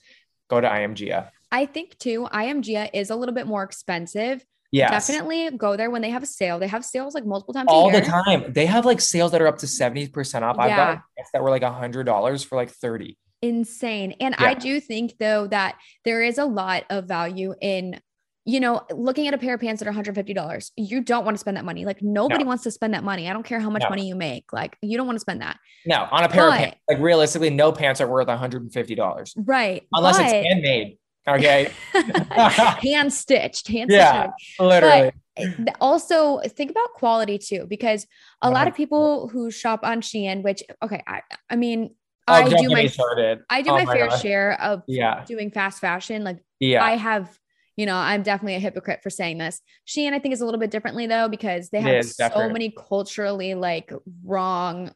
[0.49, 1.32] go to I am Gia.
[1.51, 4.45] I think too, I am Gia is a little bit more expensive.
[4.70, 6.59] Yeah, definitely go there when they have a sale.
[6.59, 8.51] They have sales like multiple times all the time.
[8.51, 10.57] They have like sales that are up to seventy percent off.
[10.57, 10.63] Yeah.
[10.63, 11.03] I've got
[11.34, 14.15] that were like a hundred dollars for like thirty insane.
[14.19, 14.47] And yeah.
[14.47, 17.99] I do think though that there is a lot of value in
[18.47, 21.39] you know, looking at a pair of pants that are $150, you don't want to
[21.39, 21.83] spend that money.
[21.83, 22.47] Like nobody no.
[22.47, 23.29] wants to spend that money.
[23.29, 23.89] I don't care how much no.
[23.89, 24.53] money you make.
[24.53, 25.59] Like you don't want to spend that.
[25.85, 26.77] No, on a pair but, of pants.
[26.88, 29.33] Like realistically, no pants are worth $150.
[29.35, 29.85] Right.
[29.91, 30.97] Unless but, it's handmade.
[31.27, 31.71] Okay.
[32.31, 33.67] hand stitched.
[33.67, 34.61] Hand yeah, stitched.
[34.61, 35.11] Literally.
[35.35, 38.07] But eh, also think about quality too, because
[38.41, 38.69] a lot uh-huh.
[38.69, 41.95] of people who shop on Shein, which okay, I, I mean,
[42.28, 43.39] Oh, I do my started.
[43.49, 44.17] I do oh my, my, fair God.
[44.17, 45.23] share of yeah.
[45.25, 46.23] doing fast fashion.
[46.23, 46.84] Like yeah.
[46.84, 47.38] I have,
[47.78, 49.61] you know, I'm definitely a hypocrite for saying this.
[49.88, 52.53] Shein, I think, is a little bit differently though, because they have so different.
[52.53, 53.93] many culturally like
[54.25, 54.91] wrong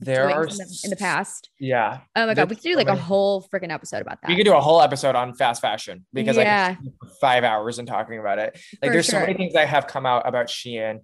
[0.00, 1.50] there are in the, in the, past.
[1.58, 2.00] Yeah.
[2.16, 4.28] Oh my god, we could do like a whole freaking episode about that.
[4.28, 6.76] We could do a whole episode on fast fashion because yeah.
[6.82, 8.58] like five hours and talking about it.
[8.82, 9.20] Like For there's sure.
[9.20, 11.00] so many things that have come out about Shein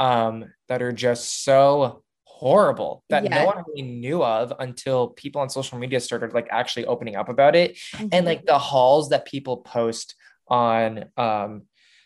[0.00, 2.04] um that are just so
[2.38, 3.42] horrible that yeah.
[3.42, 7.28] no one really knew of until people on social media started like actually opening up
[7.28, 8.06] about it mm-hmm.
[8.12, 10.14] and like the hauls that people post
[10.46, 11.62] on um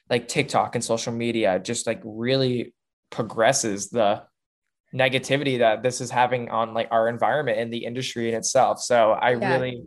[0.08, 2.72] like TikTok and social media just like really
[3.10, 4.22] progresses the
[4.94, 8.80] negativity that this is having on like our environment and the industry in itself.
[8.80, 9.54] So I yeah.
[9.54, 9.84] really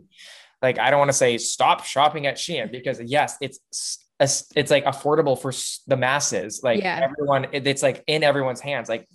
[0.62, 3.60] like I don't want to say stop shopping at Shein because yes, it's
[4.18, 5.52] it's like affordable for
[5.86, 6.60] the masses.
[6.62, 7.08] Like yeah.
[7.10, 8.88] everyone, it's like in everyone's hands.
[8.88, 9.06] Like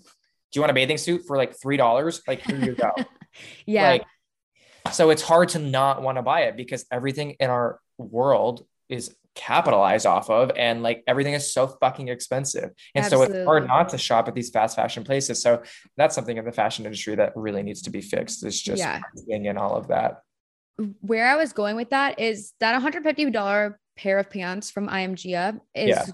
[0.51, 2.21] do you want a bathing suit for like three dollars?
[2.27, 2.91] Like here you go.
[3.65, 3.89] yeah.
[3.89, 4.05] Like,
[4.91, 9.15] so it's hard to not want to buy it because everything in our world is
[9.33, 13.33] capitalized off of and like everything is so fucking expensive and Absolutely.
[13.33, 15.63] so it's hard not to shop at these fast fashion places so
[15.95, 18.99] that's something in the fashion industry that really needs to be fixed it's just yeah.
[19.29, 20.23] and all of that
[20.99, 25.15] where i was going with that is that $150 pair of pants from I am
[25.15, 26.05] Gia is yeah.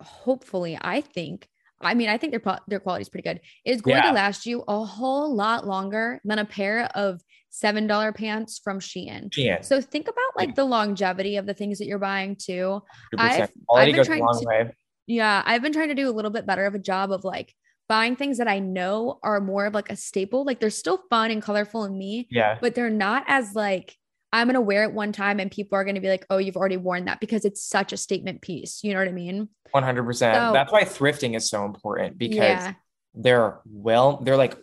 [0.00, 1.48] hopefully i think
[1.80, 3.40] I mean, I think their their quality is pretty good.
[3.64, 4.10] Is going yeah.
[4.10, 7.20] to last you a whole lot longer than a pair of
[7.50, 9.30] seven dollar pants from Shein.
[9.30, 9.64] Shein.
[9.64, 12.82] So think about like the longevity of the things that you're buying too.
[13.16, 14.70] I've, I've been trying to, way.
[15.06, 17.54] yeah, I've been trying to do a little bit better of a job of like
[17.88, 20.44] buying things that I know are more of like a staple.
[20.44, 23.96] Like they're still fun and colorful in me, yeah, but they're not as like
[24.32, 26.38] I'm going to wear it one time and people are going to be like, oh,
[26.38, 28.84] you've already worn that because it's such a statement piece.
[28.84, 29.48] You know what I mean?
[29.74, 30.14] 100%.
[30.14, 32.74] So, That's why thrifting is so important because yeah.
[33.14, 34.56] they're well, they're like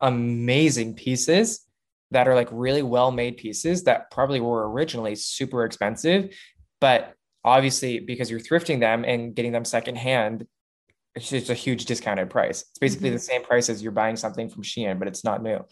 [0.00, 1.64] amazing pieces
[2.10, 6.34] that are like really well made pieces that probably were originally super expensive.
[6.80, 10.46] But obviously, because you're thrifting them and getting them secondhand,
[11.14, 12.62] it's just a huge discounted price.
[12.62, 13.16] It's basically mm-hmm.
[13.16, 15.64] the same price as you're buying something from Shein, but it's not new.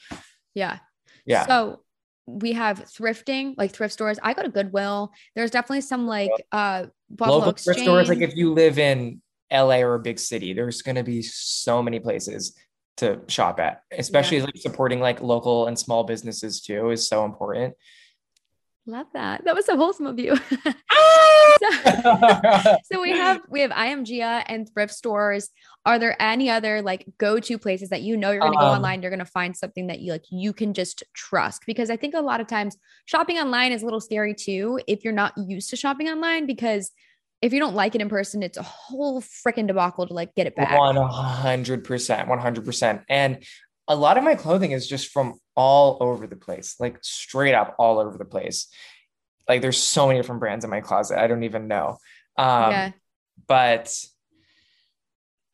[0.54, 0.78] Yeah.
[1.26, 1.46] Yeah.
[1.46, 1.82] So
[2.26, 4.18] we have thrifting, like thrift stores.
[4.22, 5.12] I go to Goodwill.
[5.34, 7.76] There's definitely some like uh Buffalo local Exchange.
[7.76, 8.08] thrift stores.
[8.08, 9.20] Like if you live in
[9.52, 12.56] LA or a big city, there's going to be so many places
[12.98, 14.44] to shop at, especially yeah.
[14.44, 17.74] like supporting like local and small businesses too is so important.
[18.86, 19.44] Love that.
[19.44, 20.36] That was so wholesome of you.
[21.60, 25.50] So, so, we have we have I am Gia and thrift stores.
[25.84, 28.76] Are there any other like go-to places that you know you're going to um, go
[28.76, 31.62] online, you're going to find something that you like you can just trust?
[31.66, 35.04] Because I think a lot of times shopping online is a little scary too if
[35.04, 36.90] you're not used to shopping online because
[37.42, 40.46] if you don't like it in person, it's a whole freaking debacle to like get
[40.46, 40.70] it back.
[40.70, 43.04] 100%, 100%.
[43.08, 43.44] And
[43.88, 47.74] a lot of my clothing is just from all over the place, like straight up
[47.78, 48.68] all over the place.
[49.48, 51.18] Like there's so many different brands in my closet.
[51.18, 51.98] I don't even know.
[52.36, 52.92] Um, yeah.
[53.46, 53.94] But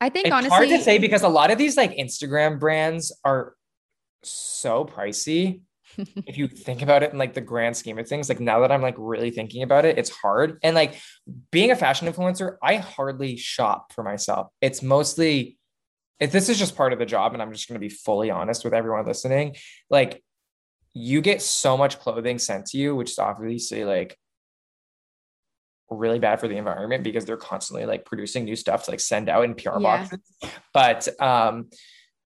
[0.01, 3.11] I think it's honestly, hard to say because a lot of these like Instagram brands
[3.25, 3.53] are
[4.23, 5.61] so pricey
[6.25, 8.71] if you think about it in like the grand scheme of things, like now that
[8.71, 10.59] I'm like really thinking about it, it's hard.
[10.63, 10.99] And like
[11.51, 14.47] being a fashion influencer, I hardly shop for myself.
[14.61, 15.57] It's mostly
[16.19, 18.29] if this is just part of the job, and I'm just going to be fully
[18.29, 19.55] honest with everyone listening,
[19.89, 20.21] like
[20.93, 24.17] you get so much clothing sent to you, which is obviously like
[25.89, 29.29] really bad for the environment because they're constantly like producing new stuff to like send
[29.29, 29.79] out in PR yeah.
[29.79, 30.19] boxes.
[30.73, 31.69] But um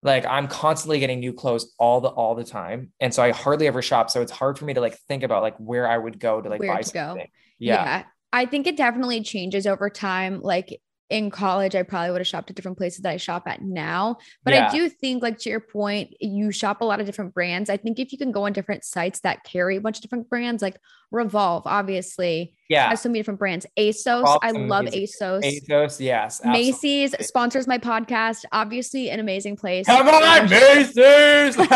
[0.03, 2.91] like I'm constantly getting new clothes all the all the time.
[2.99, 4.09] And so I hardly ever shop.
[4.09, 6.49] So it's hard for me to like think about like where I would go to
[6.49, 7.25] like where buy to something.
[7.25, 7.31] Go.
[7.59, 7.83] Yeah.
[7.83, 8.03] yeah.
[8.31, 10.41] I think it definitely changes over time.
[10.41, 10.79] Like
[11.09, 14.17] in college, I probably would have shopped at different places that I shop at now.
[14.43, 14.67] But yeah.
[14.67, 17.69] I do think, like to your point, you shop a lot of different brands.
[17.69, 20.29] I think if you can go on different sites that carry a bunch of different
[20.29, 20.77] brands, like
[21.11, 23.65] Revolve, obviously, yeah, has so many different brands.
[23.77, 25.41] ASOS, I love ASOS.
[25.41, 26.41] ASOS, yes.
[26.43, 26.61] Absolutely.
[26.61, 28.43] Macy's sponsors my podcast.
[28.51, 29.85] Obviously, an amazing place.
[29.85, 31.57] Come on, Macy's.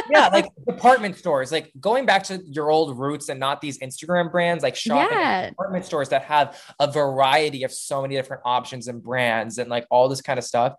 [0.10, 4.30] yeah, like department stores, like going back to your old roots and not these Instagram
[4.30, 5.48] brands, like shopping yeah.
[5.50, 9.86] department stores that have a variety of so many different options and brands and like
[9.90, 10.74] all this kind of stuff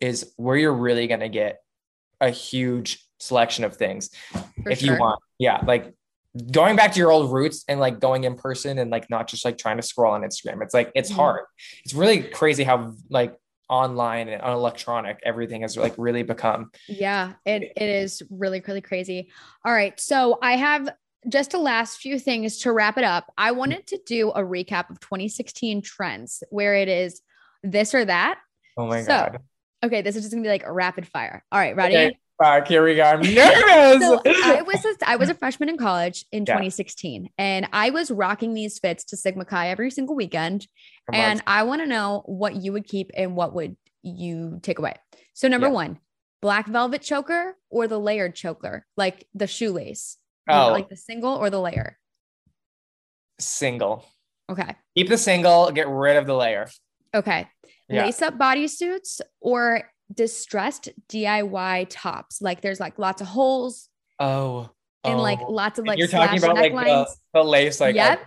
[0.00, 1.58] is where you're really going to get
[2.20, 4.10] a huge selection of things
[4.62, 4.94] For if sure.
[4.94, 5.20] you want.
[5.38, 5.92] Yeah, like
[6.50, 9.44] going back to your old roots and like going in person and like not just
[9.44, 10.62] like trying to scroll on Instagram.
[10.62, 11.20] It's like it's mm-hmm.
[11.20, 11.44] hard.
[11.84, 13.36] It's really crazy how like
[13.68, 16.70] online and electronic everything has like really become.
[16.88, 19.30] Yeah, it it is really really crazy.
[19.64, 20.88] All right, so I have
[21.28, 23.32] just the last few things to wrap it up.
[23.36, 27.20] I wanted to do a recap of 2016 trends where it is
[27.62, 28.38] this or that.
[28.76, 29.38] Oh my so, god.
[29.84, 31.44] Okay, this is just gonna be like a rapid fire.
[31.50, 31.96] All right, ready?
[31.96, 32.18] Okay.
[32.42, 33.02] Fuck, here we go.
[33.02, 34.02] I'm nervous.
[34.02, 36.54] so I was a, I was a freshman in college in yeah.
[36.54, 40.66] 2016, and I was rocking these fits to Sigma Chi every single weekend.
[41.06, 41.44] Come and on.
[41.46, 44.94] I want to know what you would keep and what would you take away.
[45.32, 45.72] So number yeah.
[45.72, 45.98] one,
[46.42, 50.18] black velvet choker or the layered choker, like the shoelace.
[50.48, 51.98] Oh, like the single or the layer.
[53.40, 54.04] Single.
[54.48, 54.76] Okay.
[54.96, 55.72] Keep the single.
[55.72, 56.68] Get rid of the layer.
[57.14, 57.48] Okay.
[57.88, 58.04] Yeah.
[58.04, 62.40] Lace up bodysuits or distressed DIY tops.
[62.40, 63.88] Like there's like lots of holes.
[64.18, 64.70] Oh.
[65.04, 65.22] And oh.
[65.22, 68.26] like lots of like you're talking about like the, the, lace like yep.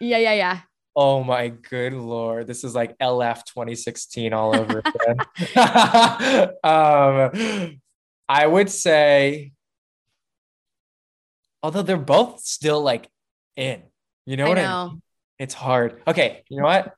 [0.00, 0.60] Yeah, yeah, yeah.
[0.94, 2.46] Oh my good lord.
[2.46, 5.18] This is like LF 2016 all over again.
[6.64, 7.80] um
[8.28, 9.52] I would say
[11.62, 13.08] although they're both still like
[13.56, 13.82] in.
[14.24, 14.62] You know I what know.
[14.64, 15.02] I mean?
[15.38, 16.00] It's hard.
[16.06, 16.94] Okay, you know what?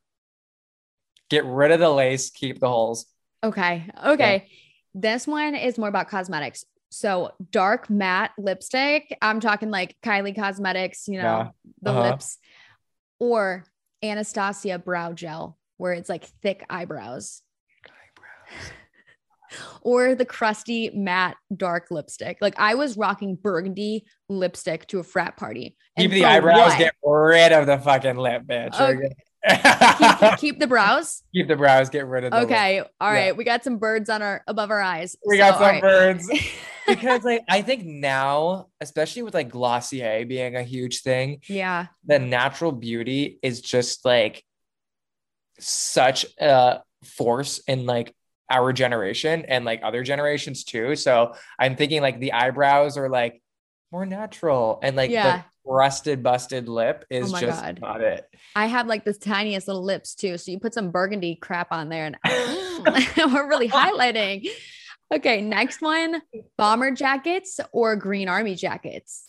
[1.29, 3.07] Get rid of the lace, keep the holes.
[3.45, 3.89] Okay.
[4.05, 4.35] Okay.
[4.35, 4.55] Yeah.
[4.95, 6.65] This one is more about cosmetics.
[6.91, 9.17] So dark matte lipstick.
[9.21, 11.49] I'm talking like Kylie Cosmetics, you know, yeah.
[11.83, 12.11] the uh-huh.
[12.11, 12.39] lips,
[13.19, 13.65] or
[14.03, 17.43] Anastasia brow gel, where it's like thick eyebrows.
[17.85, 18.71] Eyebrows.
[19.83, 22.39] or the crusty matte dark lipstick.
[22.41, 25.77] Like I was rocking burgundy lipstick to a frat party.
[25.99, 26.79] Keep the eyebrows, what?
[26.79, 28.81] get rid of the fucking lip, bitch.
[28.81, 29.15] Okay
[29.47, 31.23] keep, keep, the brows.
[31.35, 31.89] Keep the brows.
[31.89, 32.33] Get rid of.
[32.33, 32.81] Okay.
[32.81, 32.91] Lip.
[33.01, 33.27] All right.
[33.27, 33.33] Yeah.
[33.33, 35.17] We got some birds on our above our eyes.
[35.27, 35.83] We so, got some right.
[35.83, 36.29] birds.
[36.87, 42.19] because like I think now, especially with like Glossier being a huge thing, yeah, the
[42.19, 44.45] natural beauty is just like
[45.61, 48.15] such a force in like
[48.51, 50.97] our generation and like other generations too.
[50.97, 53.43] So I'm thinking like the eyebrows are like
[53.93, 54.79] more natural.
[54.83, 55.39] And like Yeah.
[55.39, 57.79] the rusted, busted lip is Oh just God.
[57.81, 58.27] not it.
[58.57, 60.39] I have like the tiniest little lips too.
[60.39, 62.17] So you put some burgundy crap on there and
[63.17, 64.49] we're really highlighting.
[65.15, 66.23] Okay, next one
[66.57, 69.25] bomber jackets or green army jackets.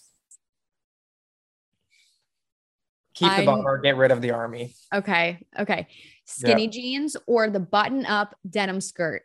[3.16, 4.74] Keep the I'm- bomber, get rid of the army.
[4.94, 5.88] Okay, okay.
[6.26, 9.24] Skinny jeans or the button up denim skirt.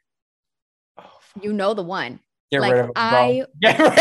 [0.98, 1.04] Oh.
[1.40, 2.18] You know the one.
[2.54, 2.92] Get Like, rid of them.
[2.96, 3.98] I- Get rid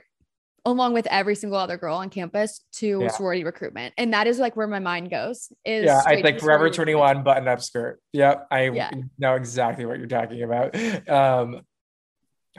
[0.65, 3.09] along with every single other girl on campus to Yeah.
[3.09, 3.95] sorority recruitment.
[3.99, 5.51] And that is like where my mind goes.
[5.65, 8.01] Is yeah, I think Forever 21 button up skirt.
[8.13, 8.91] Yep, I Yeah.
[9.19, 10.75] know exactly what you're talking about.
[11.09, 11.63] Um,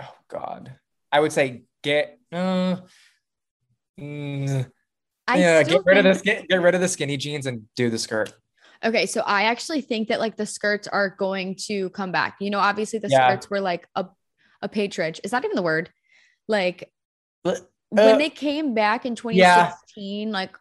[0.02, 0.74] oh God,
[1.14, 2.18] I would say get.
[2.32, 2.78] Uh,
[4.00, 4.70] mm,
[5.30, 7.64] I yeah, get rid of the think- skin, get rid of the skinny jeans and
[7.78, 8.34] do the skirt.
[8.84, 12.38] Okay, so I actually think that like the skirts are going to come back.
[12.40, 13.28] You know, obviously the Yeah.
[13.30, 14.06] skirts were like a
[14.62, 15.20] a patronage.
[15.24, 15.90] Is that even the word?
[16.48, 16.92] Like
[17.44, 19.72] But, when uh, they came back in yeah.
[19.72, 20.58] 2016, like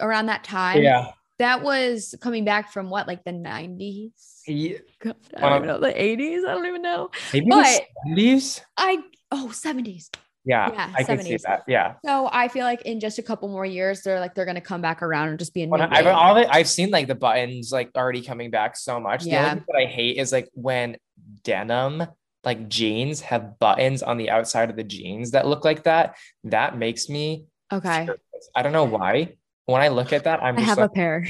[0.00, 4.12] around that time, Yeah, that was coming back from what, like the 90s?
[4.46, 6.44] Ye- God, I don't Um, know the 80s.
[6.46, 7.10] I don't even know.
[7.32, 8.60] maybe But- the seventies.
[8.76, 8.98] I
[9.32, 10.10] oh 70s.
[10.44, 11.62] Yeah, Yeah, I can see that.
[11.66, 14.60] Yeah, So I feel like in just a couple more years, they're like they're gonna
[14.60, 17.06] come back around and just be a new I, I've all the, I've seen like
[17.06, 19.24] the buttons like already coming back so much.
[19.24, 19.44] The Yeah.
[19.50, 20.96] only thing that I hate is like when
[21.42, 22.06] denim
[22.44, 26.16] like jeans have buttons on the outside of the jeans that look like that.
[26.44, 28.04] That makes me okay.
[28.04, 28.20] nervous.
[28.54, 29.36] I don't know why.
[29.66, 31.26] When I look at that, I'm I just have like, a pair.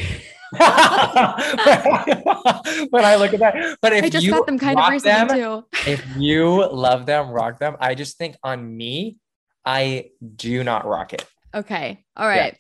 [2.91, 3.79] when I look at that.
[3.81, 5.91] But if I just you got them kind of recently them, too.
[5.91, 7.77] if you love them, rock them.
[7.81, 9.19] I just think on me,
[9.65, 11.27] I do not rock it.
[11.55, 12.05] Okay.
[12.17, 12.57] All right.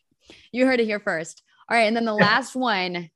[0.52, 1.42] You heard it here first.
[1.68, 1.84] All right.
[1.84, 3.10] And then the last one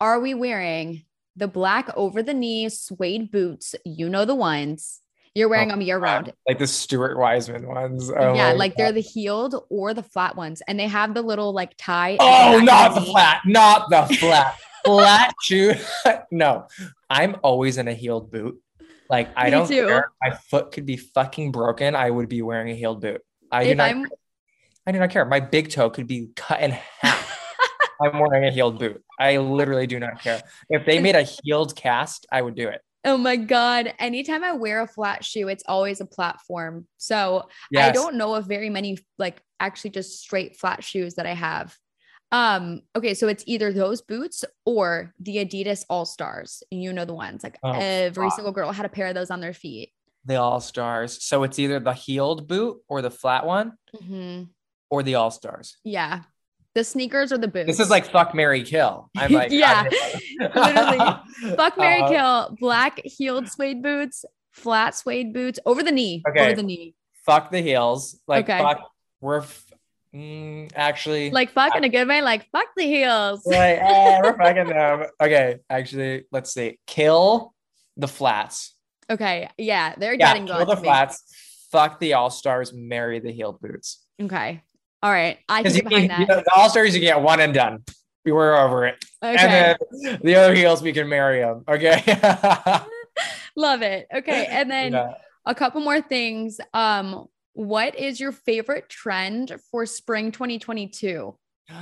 [0.00, 1.04] Are we wearing
[1.36, 3.74] the black over the knee suede boots?
[3.84, 5.00] You know the ones.
[5.34, 6.32] You're wearing Oh, them year round.
[6.46, 8.10] Like the Stuart Weitzman ones.
[8.10, 8.52] Oh yeah.
[8.52, 8.84] Like God.
[8.84, 10.62] they're the heeled or the flat ones.
[10.68, 12.16] And they have the little like tie.
[12.20, 13.06] Oh, not the knee.
[13.12, 15.72] flat, not the flat, flat shoe.
[16.30, 16.66] no,
[17.08, 18.60] I'm always in a heeled boot.
[19.08, 19.86] Like I Me don't too.
[19.86, 20.10] care.
[20.22, 21.94] My foot could be fucking broken.
[21.96, 23.22] I would be wearing a heeled boot.
[23.50, 23.90] I do not.
[23.90, 24.06] I'm
[24.86, 25.24] I do not care.
[25.24, 27.38] My big toe could be cut in half.
[28.02, 29.02] I'm wearing a heeled boot.
[29.20, 30.42] I literally do not care.
[30.68, 32.80] If they made a heeled cast, I would do it.
[33.04, 33.92] Oh my God.
[33.98, 36.86] Anytime I wear a flat shoe, it's always a platform.
[36.98, 37.88] So Yes.
[37.88, 41.76] I don't know of very many like actually just straight flat shoes that I have.
[42.30, 46.62] Um, okay, so it's either those boots or the Adidas All Stars.
[46.70, 48.36] You know the ones like Oh, every fuck.
[48.36, 49.90] single girl had a pair of those on their feet.
[50.24, 51.20] the all stars.
[51.24, 54.50] So it's either the heeled boot or the flat one Mhm.
[54.88, 55.76] or the all stars.
[55.82, 56.20] Yeah.
[56.74, 57.66] The sneakers or the boots.
[57.66, 59.10] This is like fuck Marry Kill.
[59.16, 59.84] I'm like, Yeah,
[60.40, 60.98] literally.
[61.56, 66.22] fuck Marry Uh, Kill, black heeled suede boots, flat suede boots over the knee.
[66.28, 66.40] Okay.
[66.46, 66.94] Over the knee.
[67.26, 68.18] Fuck the heels.
[68.26, 68.58] Like Okay.
[68.58, 68.80] fuck.
[69.20, 69.66] We're f-
[70.14, 73.42] mm, actually Like fuck in a good way, like fuck the heels.
[73.46, 75.04] like eh, we're fucking them.
[75.20, 76.78] Okay, actually, let's see.
[76.86, 77.54] Kill
[77.96, 78.74] the flats.
[79.10, 79.48] Okay.
[79.58, 81.22] Yeah, they're Yeah, getting kill the flats.
[81.70, 82.72] Fuck the all stars.
[82.72, 84.04] Marry the heeled boots.
[84.20, 84.62] Okay.
[85.02, 85.38] All right.
[85.48, 86.36] I can get behind can, you that.
[86.36, 87.84] know, the all stars, you get one and done.
[88.24, 89.04] We were over it.
[89.22, 89.36] Okay.
[89.36, 91.64] And then the other heels, we can marry them.
[91.68, 92.02] Okay.
[93.56, 94.06] Love it.
[94.14, 94.46] Okay.
[94.46, 95.14] And then Yeah.
[95.44, 96.60] a couple more things.
[96.72, 101.36] Um, what is your favorite trend for spring 2022?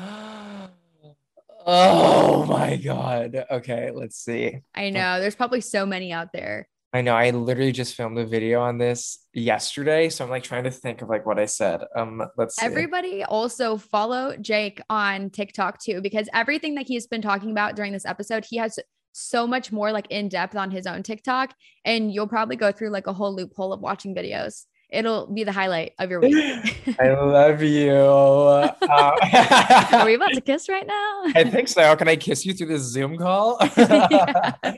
[1.66, 3.44] Oh my god.
[3.50, 4.60] Okay, let's see.
[4.74, 6.66] I know there's probably so many out there.
[6.92, 10.64] I know I literally just filmed a video on this yesterday, so I'm like trying
[10.64, 11.82] to think of like what I said.
[11.94, 12.66] Um, let's see.
[12.66, 17.92] Everybody also follow Jake on TikTok too, because everything that he's been talking about during
[17.92, 18.78] this episode, he has
[19.12, 21.54] so much more like in depth on his own TikTok.
[21.84, 24.64] And you'll probably go through like a whole loophole of watching videos.
[24.92, 26.96] It'll be the highlight of your week.
[27.00, 27.92] I love you.
[27.92, 28.72] Uh,
[29.92, 31.22] Are we about to kiss right now?
[31.34, 31.94] I think so.
[31.96, 33.58] Can I kiss you through this Zoom call?
[33.76, 34.74] Yeah, I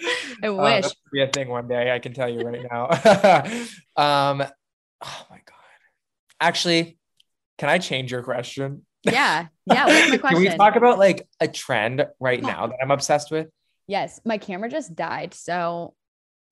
[0.47, 0.83] Uh, wish.
[0.83, 1.91] that'll be a thing one day.
[1.93, 2.89] I can tell you right now.
[3.97, 4.43] um,
[5.03, 5.55] oh my god.
[6.41, 6.99] Actually,
[7.59, 8.85] can I change your question?
[9.05, 9.47] yeah.
[9.67, 9.87] Yeah.
[9.87, 13.49] What's my Can we talk about like a trend right now that I'm obsessed with?
[13.89, 14.21] yes.
[14.25, 15.35] My camera just died.
[15.35, 15.95] So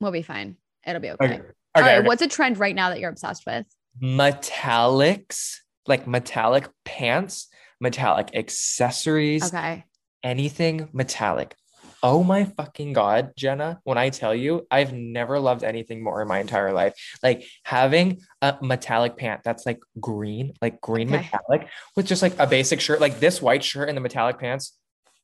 [0.01, 0.57] we'll be fine.
[0.87, 1.24] It'll be okay.
[1.35, 1.41] Okay.
[1.75, 1.91] All Okay.
[1.91, 1.99] right.
[1.99, 2.07] okay.
[2.07, 3.67] What's a trend right now that you're obsessed with?
[4.03, 5.57] Metallics,
[5.87, 7.49] like metallic pants,
[7.81, 9.85] metallic accessories, Okay.
[10.23, 11.55] anything metallic.
[12.03, 16.29] Oh my fucking god, Jenna, when I tell you, I've never loved anything more in
[16.29, 16.95] my entire life.
[17.23, 21.29] Like having a metallic pant that's like green, like green Okay.
[21.31, 24.79] metallic with just like a basic shirt, like this white shirt and the metallic pants.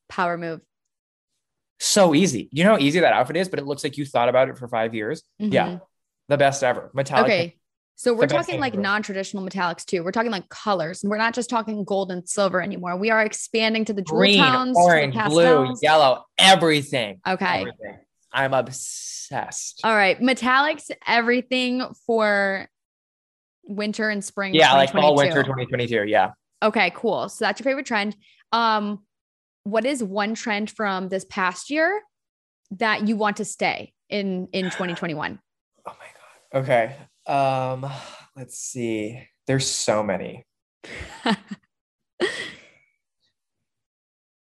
[0.07, 0.61] Power move.
[1.79, 2.47] So easy.
[2.51, 4.57] You know how easy that outfit is, but it looks like you thought about it
[4.57, 5.23] for five years.
[5.41, 5.53] Mhm.
[5.53, 5.79] Yeah.
[6.27, 6.91] The best ever.
[6.93, 7.25] Metallic.
[7.25, 7.57] Okay.
[7.95, 10.03] So we're talking like non-traditional metallics too.
[10.03, 11.03] We're talking like colors.
[11.03, 12.95] And we're not just talking gold and silver anymore.
[12.95, 17.19] We are expanding to the jewel Green, tones, to the orange, blue, yellow, everything.
[17.27, 17.61] Okay.
[17.61, 17.97] Everything.
[18.31, 19.81] I'm obsessed.
[19.83, 20.19] All right.
[20.21, 22.69] Metallics, everything for
[23.63, 24.53] winter and spring.
[24.53, 26.03] yeah, like fall, winter 2022.
[26.03, 26.31] Yeah.
[26.61, 27.29] Okay, cool.
[27.29, 28.15] So that's your favorite trend.
[28.51, 29.05] Um,
[29.63, 32.01] what is one trend from this past year
[32.71, 35.39] that you want to stay in in 2021?
[35.89, 36.16] Oh my god.
[36.53, 36.95] Okay.
[37.25, 37.85] Um,
[38.35, 39.27] let's see.
[39.47, 40.45] There's so many.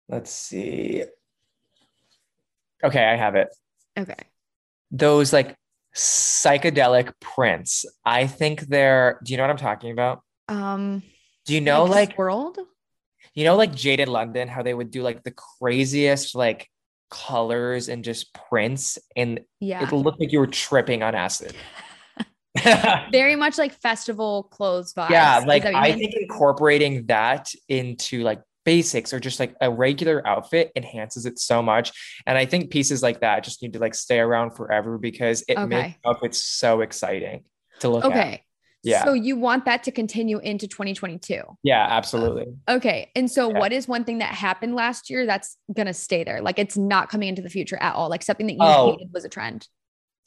[0.08, 1.04] Let's see.
[2.84, 3.48] Okay, I have it.
[3.98, 4.16] Okay.
[4.90, 5.56] Those like
[5.94, 7.86] psychedelic prints.
[8.04, 10.22] I think they're do you know what I'm talking about?
[10.48, 11.02] Um,
[11.46, 12.58] Do you know like world?
[13.34, 16.68] you know like Jaded London, how they would do like the craziest like
[17.10, 19.84] colors and just prints and Yeah.
[19.84, 21.54] it looked like you were tripping on acid.
[23.12, 25.10] Very much like festival clothes vibes.
[25.10, 25.98] yeah like that what you i mean?
[26.10, 31.60] think incorporating that into like basics or just like a regular outfit enhances it so
[31.62, 31.90] much
[32.26, 35.56] and i think pieces like that just need to like stay around forever because it
[35.58, 35.66] Okay.
[35.66, 37.44] makes outfits so exciting
[37.80, 38.44] to look at Okay.
[38.84, 39.04] Yeah.
[39.04, 41.40] So you want that to continue into 2022.
[41.62, 43.12] yeah absolutely Okay.
[43.14, 43.58] And so Yeah.
[43.60, 46.40] what is one thing that happened last year that's going to stay there?
[46.42, 48.08] Like it's not coming into the future at all.
[48.08, 48.90] Like something that you Oh.
[48.90, 49.68] hated was a trend.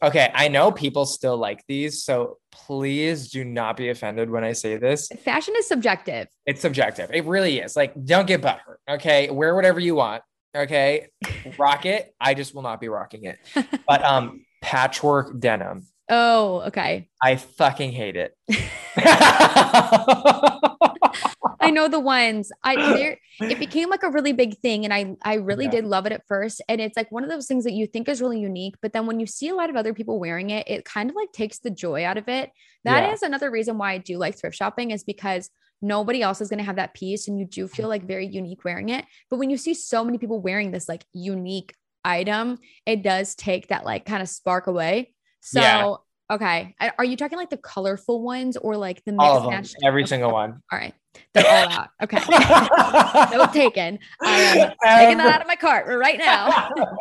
[0.03, 4.53] Okay i know people still like these so please do not be offended when i
[4.53, 5.07] say this.
[5.23, 6.27] Fashion is subjective.
[6.45, 7.09] it's subjective.
[7.13, 7.75] It really is.
[7.75, 9.29] Like don't get butthurt okay?
[9.29, 10.23] Wear whatever you want
[10.55, 11.09] okay?
[11.57, 12.13] Rock it.
[12.19, 13.37] I just will not be rocking it.
[13.87, 15.87] But um patchwork denim.
[16.09, 17.09] Oh, okay.
[17.21, 18.35] I fucking hate it.
[21.61, 22.51] I know the ones.
[22.63, 23.17] I there
[23.49, 25.71] it became like a really big thing and I I really Yeah.
[25.71, 28.07] did love it at first and it's like one of those things that you think
[28.09, 30.67] is really unique but then when you see a lot of other people wearing it
[30.67, 32.51] it kind of like takes the joy out of it.
[32.83, 33.27] That is Yeah.
[33.27, 35.49] another reason why I do like thrift shopping is because
[35.81, 38.63] nobody else is going to have that piece and you do feel like very unique
[38.63, 39.05] wearing it.
[39.29, 43.67] But when you see so many people wearing this like unique item, it does take
[43.67, 45.13] that like kind of spark away.
[45.41, 45.95] So Yeah.
[46.31, 46.75] Okay.
[46.97, 50.09] Are you talking like the colorful ones or like the all of them, every Okay.
[50.09, 50.61] single one.
[50.71, 50.93] All right.
[51.33, 51.89] They're all out.
[52.03, 52.17] Okay.
[53.37, 53.93] Note taken.
[53.95, 56.73] Um, I am taking that out of my cart right now.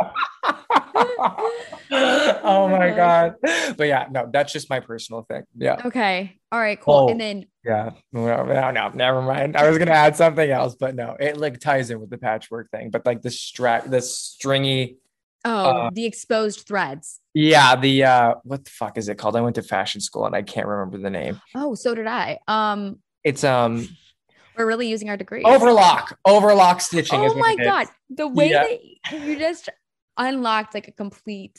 [1.91, 3.35] Oh, oh my god!
[3.77, 5.43] But yeah, no, that's just my personal thing.
[5.57, 6.39] Yeah, Okay.
[6.53, 6.81] All right.
[6.81, 6.95] Cool.
[6.95, 7.09] Oh.
[7.09, 7.91] And then, yeah.
[8.13, 9.57] No, no, no, never mind.
[9.57, 12.71] I was gonna add something else, but no, it like ties in with the patchwork
[12.71, 12.91] thing.
[12.91, 14.97] But like the strap, the stringy,
[15.45, 17.21] oh, Uh, the exposed threads.
[17.35, 19.37] yeah, the uh, what the fuck is it called?
[19.37, 21.41] I went to fashion school and I can't remember the name.
[21.55, 22.39] Oh, so did I.
[22.49, 23.89] Um, It's um
[24.57, 25.45] we're really using our degrees.
[25.47, 27.23] overlock, overlock stitching.
[27.25, 27.67] is Oh my it is.
[27.67, 28.63] god, the way Yeah.
[28.65, 28.81] that
[29.27, 29.69] you just
[30.17, 31.59] unlocked like a complete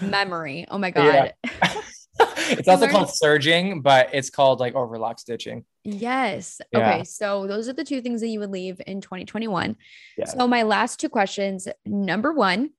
[0.00, 0.66] memory.
[0.70, 1.30] Oh my Yeah.
[1.62, 1.74] god.
[2.50, 5.64] it's also called serging, but it's called like overlock stitching.
[5.84, 6.60] Yes.
[6.72, 6.78] Yeah.
[6.80, 7.04] Okay.
[7.04, 9.76] So those are the two things that you would leave in 2021.
[10.18, 10.24] Yeah.
[10.26, 11.68] So my last two questions.
[11.86, 12.70] Number one,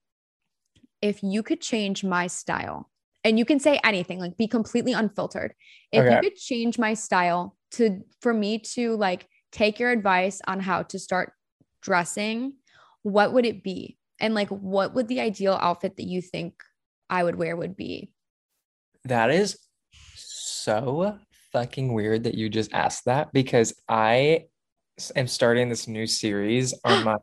[1.02, 2.90] if you could change my style,
[3.24, 5.54] and you can say anything, like be completely unfiltered.
[5.92, 10.60] If you could change my style to for me to like take your advice on
[10.60, 11.32] how to start
[11.82, 12.54] dressing,
[13.02, 13.98] what would it be?
[14.18, 16.54] And like what would the ideal outfit that you think
[17.08, 18.12] I would wear would be?
[19.04, 19.58] That is
[20.14, 21.18] so
[21.52, 24.44] fucking weird that you just asked that because I
[25.16, 27.16] am starting this new series on my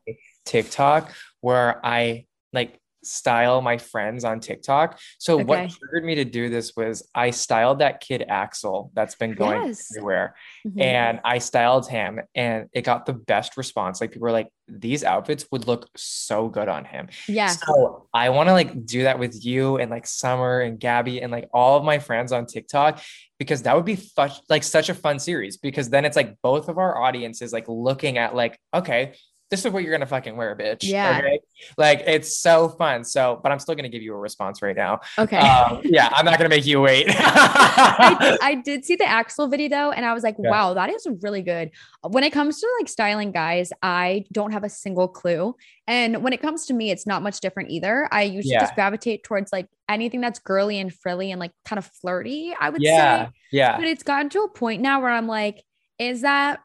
[0.46, 5.00] TikTok where I like style my friends on TikTok.
[5.20, 9.34] So what triggered me to do this was I styled that kid Axel that's been
[9.34, 9.92] going Yes.
[9.96, 10.36] everywhere.
[10.68, 10.82] Mhm.
[10.82, 14.02] and I styled him and it got the best response.
[14.02, 17.08] Like people were like, these outfits would look so good on him.
[17.28, 17.48] yeah.
[17.48, 21.32] So I want to like do that with you and like Summer and Gabby and
[21.32, 23.02] like all of my friends on TikTok
[23.40, 26.68] because that would be fu- like such a fun series because then it's like both
[26.68, 29.14] of our audiences like looking at like, okay,
[29.50, 30.80] this is what you're gonna fucking wear, bitch.
[30.84, 31.20] Yeah.
[31.20, 31.40] Okay.
[31.78, 33.04] Like it's so fun.
[33.04, 35.00] So, but I'm still gonna give you a response right now.
[35.18, 35.38] Okay.
[35.38, 37.06] Um, yeah, I'm not gonna make you wait.
[37.10, 40.50] I, I did see the Axel video though, and I was like, Yeah.
[40.50, 41.72] wow, that is really good.
[42.04, 45.56] When it comes to like styling guys, I don't have a single clue.
[45.88, 48.08] And when it comes to me, it's not much different either.
[48.12, 48.60] I usually Yeah.
[48.62, 52.70] just gravitate towards like anything that's girly and frilly and like kind of flirty, I
[52.70, 53.32] would yeah, say.
[53.54, 53.78] yeah.
[53.78, 55.64] But it's gotten to a point now where I'm like,
[55.98, 56.60] is that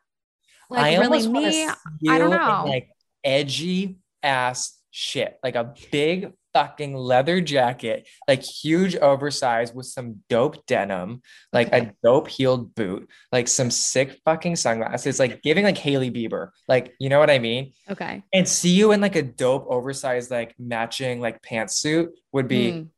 [0.73, 1.69] like I really me?
[2.09, 2.65] I don't know.
[2.67, 2.89] like
[3.25, 10.65] edgy ass shit, like a big fucking leather jacket, like huge oversized with some dope
[10.67, 11.23] denim,
[11.53, 11.87] like okay.
[11.87, 16.95] a dope heeled boot, like some sick fucking sunglasses, like giving like Hailey Bieber, like
[17.01, 17.73] you know what I mean?
[17.91, 18.23] Okay.
[18.33, 22.89] And see you in like a dope oversized like matching like pantsuit would be, mm.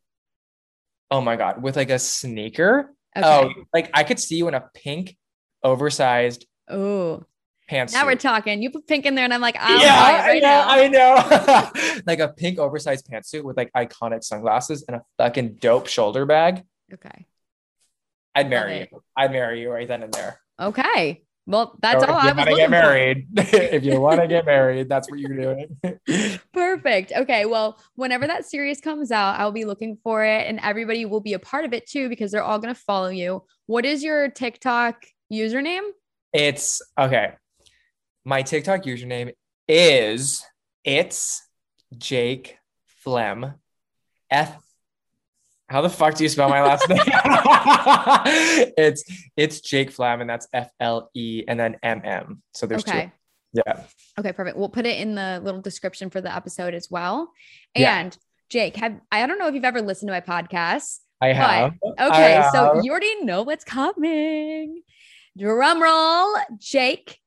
[1.10, 2.92] oh my god, with like a sneaker.
[3.16, 3.26] Okay.
[3.26, 5.16] Oh, like I could see you in a pink
[5.62, 6.46] oversized.
[6.68, 7.24] Oh
[7.69, 7.93] pants.
[7.93, 8.62] Now we're talking.
[8.62, 11.73] You put pink in there, and I'm like, oh, i yeah, right I know, I
[11.86, 12.01] know.
[12.07, 16.62] like a pink oversized pantsuit with like iconic sunglasses and a fucking dope shoulder bag.
[16.93, 17.27] Okay.
[18.35, 19.01] I'd marry you.
[19.16, 20.41] I'd marry you right then and there.
[20.61, 21.23] Okay.
[21.47, 22.57] Well, that's all I was.
[22.57, 23.27] Get married.
[23.36, 26.39] if you want to get married, that's what you're doing.
[26.53, 27.12] Perfect.
[27.15, 27.45] Okay.
[27.45, 31.35] Well, whenever that series comes out, I'll be looking for it, and everybody will be
[31.35, 33.45] a part of it too because they're all going to follow you.
[33.66, 35.86] What is your TikTok username?
[36.32, 37.35] It's okay
[38.24, 39.32] my TikTok username
[39.68, 40.44] is
[40.82, 41.46] it's
[41.96, 42.56] Jake
[42.86, 43.55] Flemm.
[44.30, 44.56] F.
[45.68, 46.98] How the fuck do you spell my last name?
[48.76, 49.05] it's
[49.36, 52.42] it's Jake Flemm, and that's F L E and then M M.
[52.52, 53.12] So there's okay.
[53.55, 53.62] two.
[53.66, 53.82] Yeah.
[54.18, 54.56] Okay, perfect.
[54.56, 57.30] We'll put it in the little description for the episode as well.
[57.74, 58.10] And yeah.
[58.51, 60.98] Jake, have I don't know if you've ever listened to my podcast.
[61.20, 61.74] I have.
[61.84, 62.52] okay, I have.
[62.52, 64.82] so you already know what's coming.
[65.38, 67.18] Drum roll, Jake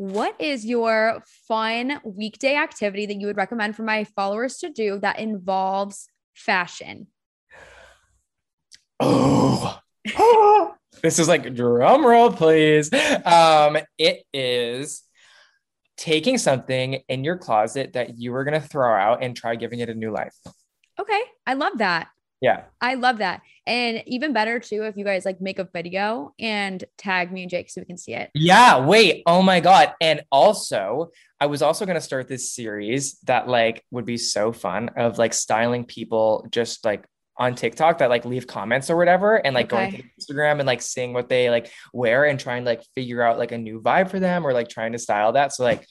[0.00, 4.98] what is your fun weekday activity that you would recommend for my followers to do
[5.00, 7.08] that involves fashion?
[10.16, 12.90] Oh, this is like drum roll, please.
[13.26, 15.02] Um, it is
[15.98, 19.90] taking something in your closet that you were gonna throw out and try giving it
[19.90, 20.34] a new life.
[20.98, 22.08] Okay, I love that.
[22.40, 22.62] Yeah.
[22.80, 23.42] I love that.
[23.66, 27.50] And even better too, if you guys like make a video and tag me and
[27.50, 28.30] Jake so we can see it.
[28.34, 28.84] Yeah.
[28.84, 29.22] Wait.
[29.26, 29.92] Oh my God.
[30.00, 34.52] And also, I was also going to start this series that like would be so
[34.52, 37.04] fun of like styling people just like
[37.36, 39.90] on TikTok that like leave comments or whatever and like okay.
[39.90, 43.22] going to Instagram and like seeing what they like wear and trying to like figure
[43.22, 45.52] out like a new vibe for them or like trying to style that.
[45.52, 45.86] So like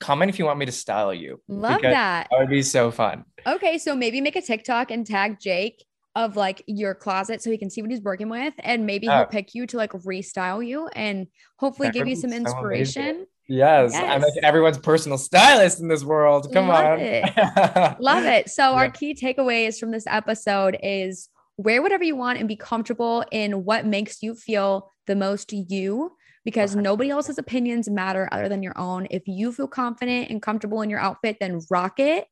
[0.00, 1.40] comment if you want me to style you.
[1.48, 2.28] Love that.
[2.30, 3.24] That would be so fun.
[3.46, 5.84] Okay, so maybe make a TikTok and tag Jake
[6.16, 9.16] of like your closet so he can see what he's working with and maybe he'll
[9.16, 9.26] oh.
[9.26, 11.26] pick you to like restyle you and
[11.56, 13.26] hopefully that give you some inspiration.
[13.48, 16.50] Yes, yes, I'm like everyone's personal stylist in this world.
[16.52, 17.00] Come Love on.
[17.00, 17.24] It.
[18.00, 18.48] Love it.
[18.48, 18.76] So yeah.
[18.76, 23.64] our key takeaways from this episode is wear whatever you want and be comfortable in
[23.64, 26.12] what makes you feel the most you
[26.44, 29.06] because nobody else's opinions matter other than your own.
[29.10, 32.26] If you feel confident and comfortable in your outfit, then rock it.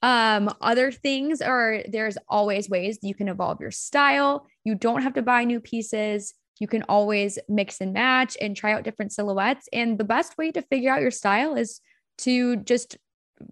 [0.00, 4.46] Um, other things are there's always ways you can evolve your style.
[4.64, 6.34] You don't have to buy new pieces.
[6.60, 9.68] You can always mix and match and try out different silhouettes.
[9.72, 11.80] And the best way to figure out your style is
[12.18, 12.96] to just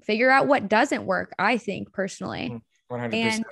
[0.02, 2.60] figure out what doesn't work, I think personally.
[2.90, 3.14] 100%.
[3.14, 3.44] And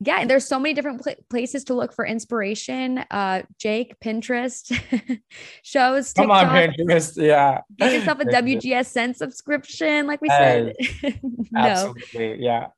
[0.00, 2.98] yeah, and there's so many different pl- places to look for inspiration.
[3.10, 4.72] Uh, Jake, Pinterest
[5.62, 6.12] shows.
[6.12, 6.24] TikTok.
[6.24, 7.16] Come on, Pinterest.
[7.16, 7.60] Yeah.
[7.76, 10.74] Get yourself a WGSN subscription, like we said.
[11.52, 11.60] no.
[11.60, 12.44] Absolutely.
[12.44, 12.68] Yeah.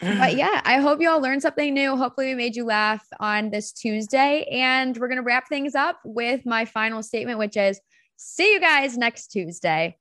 [0.00, 1.96] but yeah, I hope you all learned something new.
[1.96, 4.44] Hopefully, we made you laugh on this Tuesday.
[4.50, 7.80] And we're going to wrap things up with my final statement, which is
[8.16, 9.96] see you guys next Tuesday.